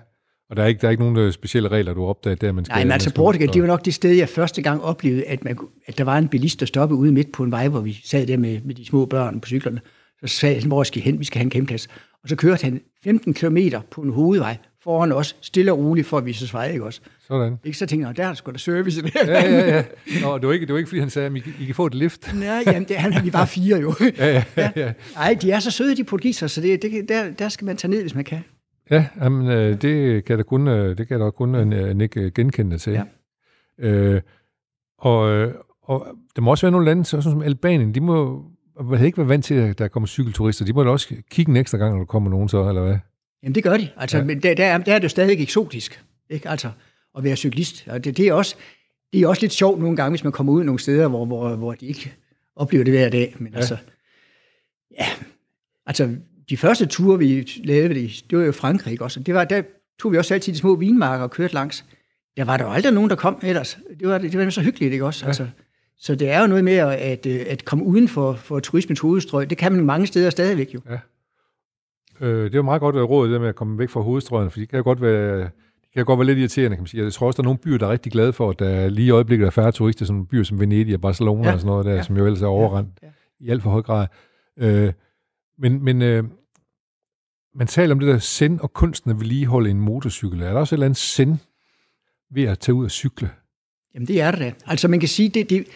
[0.50, 2.66] og der er ikke, der er ikke nogen øh, specielle regler, du opdager der, man
[2.66, 2.74] skal...
[2.74, 5.58] Nej, men altså Portugal, det var nok det sted, jeg første gang oplevede, at, man,
[5.88, 8.28] at der var en bilist, der stoppede ude midt på en vej, hvor vi sad
[8.28, 9.82] der med, med de små børn på cyklerne.
[10.26, 11.20] Så sagde han, hvor skal I hen?
[11.20, 11.88] Vi skal have en campingplads.
[12.24, 13.58] Og så kørte han 15 km
[13.92, 17.02] på en hovedvej foran os, stille og roligt for at vise os vej, ikke også?
[17.28, 17.58] Sådan.
[17.64, 19.04] Ikke så tænkte jeg, der er sgu da service.
[19.16, 19.84] Ja, ja, ja.
[20.24, 21.86] Nå, det var ikke, det var ikke fordi han sagde, at I, I kan få
[21.86, 22.34] et lift.
[22.36, 23.94] Nej, jamen, det, han, vi var fire jo.
[24.18, 24.72] Ja, ja, ja.
[24.76, 24.94] ja.
[25.16, 27.92] Ej, de er så søde, de portugiser, så det, det, der, der skal man tage
[27.92, 28.40] ned, hvis man kan.
[28.92, 32.78] Ja, jamen, øh, det kan der kun, øh, det kan der kun øh, Nick genkende
[32.78, 32.94] til.
[32.94, 33.04] Ja.
[33.80, 34.22] Øh,
[34.98, 35.54] og, øh,
[35.84, 38.46] og der må også være nogle lande, så, som Albanien, de må
[38.84, 40.66] hvad ikke være vant til, at der kommer cykelturister.
[40.66, 42.98] De må da også kigge en ekstra gang, når der kommer nogen så, eller hvad?
[43.44, 43.90] Jamen det gør de.
[43.98, 44.24] Altså, ja.
[44.24, 46.50] men der, der, er, der er det jo stadig eksotisk, ikke?
[46.50, 46.72] Altså,
[47.18, 47.88] at være cyklist.
[47.88, 48.56] Og det, det, er også,
[49.14, 51.56] det er også lidt sjovt nogle gange, hvis man kommer ud nogle steder, hvor, hvor,
[51.56, 52.14] hvor de ikke
[52.56, 53.36] oplever det hver dag.
[53.40, 53.58] Men ja.
[53.58, 53.78] altså,
[55.00, 55.06] ja,
[55.86, 56.16] altså,
[56.50, 59.04] de første ture, vi lavede, det, det var jo Frankrig ikke?
[59.04, 59.20] også.
[59.20, 59.62] Det var, der
[60.00, 61.86] tog vi også altid de små vinmarker og kørte langs.
[62.38, 63.78] Der var der jo aldrig nogen, der kom ellers.
[64.00, 65.26] Det var, det var så hyggeligt, ikke også?
[65.26, 65.28] Ja.
[65.28, 65.48] Altså,
[66.00, 69.50] så det er jo noget med at, at, at komme uden for, for turismens hovedstrøg.
[69.50, 70.82] Det kan man mange steder stadigvæk jo.
[70.90, 71.00] Ja.
[72.22, 74.60] Øh, det er jo meget godt råd, det med at komme væk fra hovedstrøgene, for
[74.60, 77.04] det kan godt være, det kan godt være lidt irriterende, kan man sige.
[77.04, 79.08] Jeg tror også, der er nogle byer, der er rigtig glade for, at der lige
[79.08, 81.54] i øjeblikket er færre turister, som byer som Venedig og Barcelona ja.
[81.54, 82.04] og sådan noget der, ja.
[82.04, 83.08] som jo ellers er overrendt ja.
[83.08, 83.14] Ja.
[83.40, 84.08] i alt for høj grad.
[84.58, 84.94] Øh,
[85.58, 86.24] men men øh,
[87.56, 90.42] man taler om det der send og kunsten at vedligeholde en motorcykel.
[90.42, 91.38] Er der også et eller andet send
[92.32, 93.30] ved at tage ud og cykle?
[93.94, 94.54] Jamen det er det da.
[94.66, 95.68] Altså man kan sige, det, det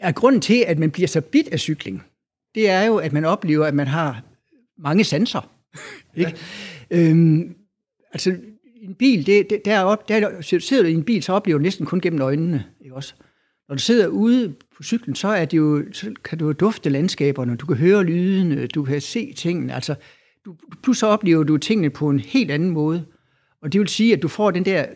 [0.00, 2.02] er grunden til, at man bliver så bit af cykling,
[2.54, 4.22] det er jo, at man oplever, at man har
[4.78, 5.50] mange sanser.
[6.16, 6.34] ikke?
[6.90, 7.10] Ja.
[7.10, 7.54] Øhm,
[8.12, 8.36] altså,
[8.82, 11.86] en bil, det, det, derop, der sidder du i en bil, så oplever du næsten
[11.86, 12.64] kun gennem øjnene.
[12.80, 13.14] Ikke også?
[13.68, 17.56] Når du sidder ude på cyklen, så, er det jo, så kan du dufte landskaberne,
[17.56, 19.74] du kan høre lydene, du kan se tingene.
[19.74, 19.94] Altså,
[20.44, 23.04] du, plus så oplever du tingene på en helt anden måde.
[23.62, 24.86] Og det vil sige, at du får den der...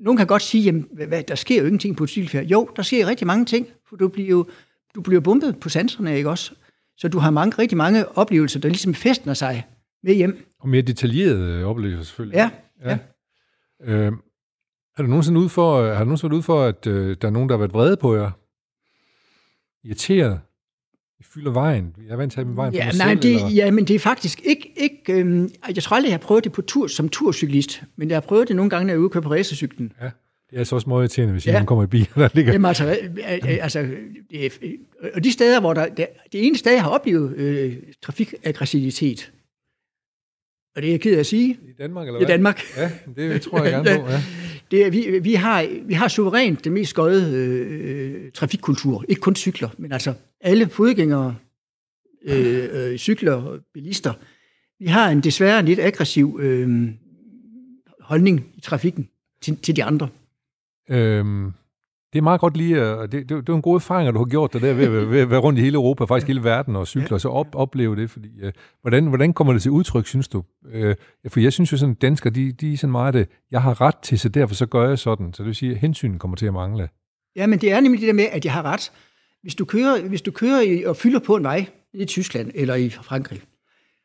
[0.00, 2.44] Øh, nogen kan godt sige, at hvad, der sker jo ingenting på et cykelfærd.
[2.44, 4.46] Jo, der sker rigtig mange ting, for du bliver jo
[4.94, 6.54] du bliver bumpet på sanserne, ikke også?
[6.96, 9.66] Så du har mange, rigtig mange oplevelser, der ligesom festner sig
[10.02, 10.46] med hjem.
[10.60, 12.36] Og mere detaljerede oplevelser selvfølgelig.
[12.36, 12.50] Ja,
[12.84, 12.98] ja.
[13.80, 13.92] ja.
[13.92, 14.12] Øh,
[14.96, 17.32] har du nogensinde ud for, har du nogensinde været ude for, at øh, der er
[17.32, 18.30] nogen, der har været vrede på jer?
[19.84, 20.40] Irriteret?
[21.20, 21.94] I fylder vejen?
[22.06, 23.48] Jeg er vant til at vejen ja, for nej, selv, det, eller?
[23.48, 24.72] ja, men det er faktisk ikke...
[24.76, 28.16] ikke øhm, jeg tror aldrig, jeg har prøvet det på tur som turcyklist, men jeg
[28.16, 29.92] har prøvet det nogle gange, når jeg er ude på racercyklen.
[30.00, 30.04] Ja.
[30.50, 31.52] Det er altså også meget irriterende, hvis ja.
[31.52, 32.52] man kommer i bil, der ligger...
[32.52, 32.96] Jamen altså,
[33.60, 33.88] altså
[35.14, 35.88] og de steder, hvor der...
[35.88, 39.32] Det, det ene sted, jeg har oplevet øh, trafikaggressivitet,
[40.76, 41.50] og det er jeg ked af at sige.
[41.50, 42.28] I Danmark, eller hvad?
[42.28, 42.60] I Danmark.
[42.76, 44.22] Ja, det tror jeg gerne på, ja.
[44.70, 49.04] Det er, vi, vi, har, vi har suverænt det mest skøde øh, trafikkultur.
[49.08, 51.36] Ikke kun cykler, men altså alle fodgængere,
[52.24, 54.12] øh, øh, cykler, bilister.
[54.78, 56.88] Vi har en desværre lidt aggressiv øh,
[58.00, 59.08] holdning i trafikken
[59.42, 60.08] til, til de andre.
[60.90, 61.52] Øhm,
[62.12, 64.24] det er meget godt lige, og det, det, det er en god erfaring, du har
[64.24, 66.76] gjort dig der ved, ved, ved at være rundt i hele Europa, faktisk hele verden
[66.76, 68.10] og cykle, og så op, opleve det.
[68.10, 68.52] Fordi, øh,
[68.82, 70.44] hvordan, hvordan kommer det til udtryk, synes du?
[70.72, 70.94] Øh,
[71.28, 73.80] for jeg synes jo sådan, at danskere, de, de er sådan meget det, jeg har
[73.80, 75.32] ret til, så derfor så gør jeg sådan.
[75.34, 76.88] Så det vil sige, at hensynen kommer til at mangle.
[77.36, 78.92] Ja, men det er nemlig det der med, at jeg har ret.
[79.42, 82.74] Hvis du kører, hvis du kører i, og fylder på en vej i Tyskland eller
[82.74, 83.40] i Frankrig,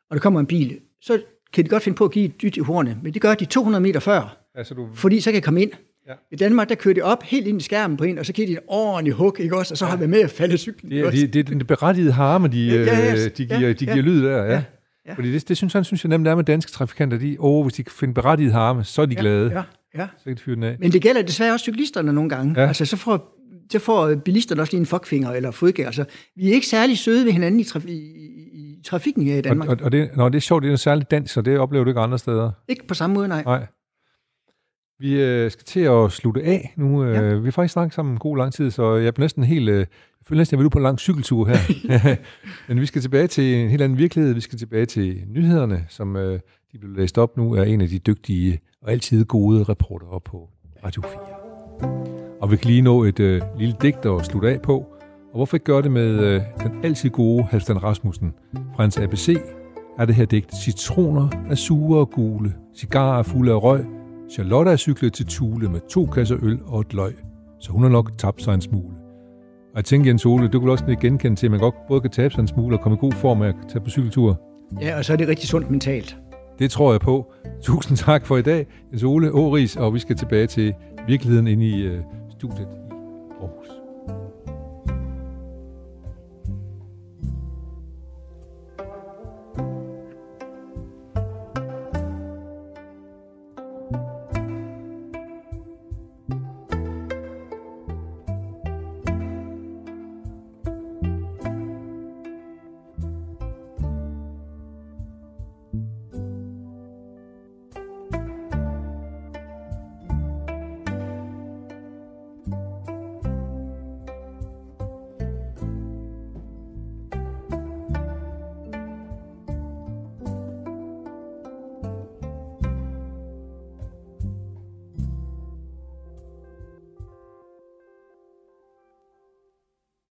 [0.09, 1.21] og der kommer en bil, så
[1.53, 3.45] kan de godt finde på at give et dyt i hornet, men det gør de
[3.45, 4.89] 200 meter før, altså, du...
[4.93, 5.71] fordi så kan jeg komme ind.
[6.07, 6.13] Ja.
[6.31, 8.47] I Danmark, der kører de op helt ind i skærmen på en, og så giver
[8.47, 9.73] de en ordentlig hug, ikke også?
[9.73, 9.89] Og så ja.
[9.89, 10.91] har vi med at falde cyklen.
[10.91, 13.27] Det er, det, det er den berettigede harme, de, ja, ja, ja.
[13.27, 14.01] de, giver, de giver ja.
[14.01, 14.53] lyd der, ja.
[14.53, 14.63] ja.
[15.07, 15.13] Ja.
[15.13, 17.17] Fordi det, det synes han synes jeg nemt er med danske trafikanter.
[17.17, 19.51] De, åh, hvis de kan finde berettiget harme, så er de ja, glade.
[19.51, 19.63] Ja,
[20.01, 20.07] ja.
[20.17, 20.75] Så kan de fyre den af.
[20.79, 22.61] Men det gælder desværre også cyklisterne nogle gange.
[22.61, 22.67] Ja.
[22.67, 23.37] Altså, så får,
[23.71, 25.87] så får bilisterne også lige en fuckfinger eller fodgænger.
[25.87, 27.97] Altså, vi er ikke særlig søde ved hinanden i, traf- i,
[28.53, 29.69] i, trafikken her i Danmark.
[29.69, 31.83] Og, og, og det, når det er sjovt, det er særligt dansk, så det oplever
[31.83, 32.51] du ikke andre steder.
[32.67, 33.43] Ikke på samme måde, nej.
[33.43, 33.65] Nej.
[34.99, 37.03] Vi øh, skal til at slutte af nu.
[37.03, 37.35] Øh, ja.
[37.35, 39.69] Vi har faktisk snakket sammen en god lang tid, så jeg er næsten helt...
[39.69, 42.15] Øh, jeg føler næsten, at jeg vil ud på en lang cykeltur her.
[42.67, 44.33] Men vi skal tilbage til en helt anden virkelighed.
[44.33, 46.39] Vi skal tilbage til nyhederne, som øh,
[46.71, 50.49] de blev læst op nu, er en af de dygtige og altid gode reportere på
[50.85, 51.11] Radio 4.
[52.41, 54.77] Og vi kan lige nå et øh, lille digt at slutte af på.
[55.31, 58.33] Og hvorfor ikke gøre det med øh, den altid gode Halvdan Rasmussen
[58.75, 59.37] fra hans ABC,
[59.97, 60.55] er det her digt.
[60.55, 63.85] Citroner er sure og gule, cigarer er fulde af røg,
[64.31, 67.13] Charlotte er cyklet til Tule med to kasser øl og et løg,
[67.59, 68.95] så hun har nok tabt sig en smule.
[69.71, 72.11] Og jeg tænker, Jens Ole, du kan også genkende til, at man godt både kan
[72.11, 74.41] tabe sig en smule og komme i god form af at tage på cykeltur.
[74.81, 76.17] Ja, og så er det rigtig sundt mentalt.
[76.59, 77.33] Det tror jeg på.
[77.61, 80.73] Tusind tak for i dag, Jens Ole Åris, og vi skal tilbage til
[81.07, 82.84] virkeligheden inde i uh, studiet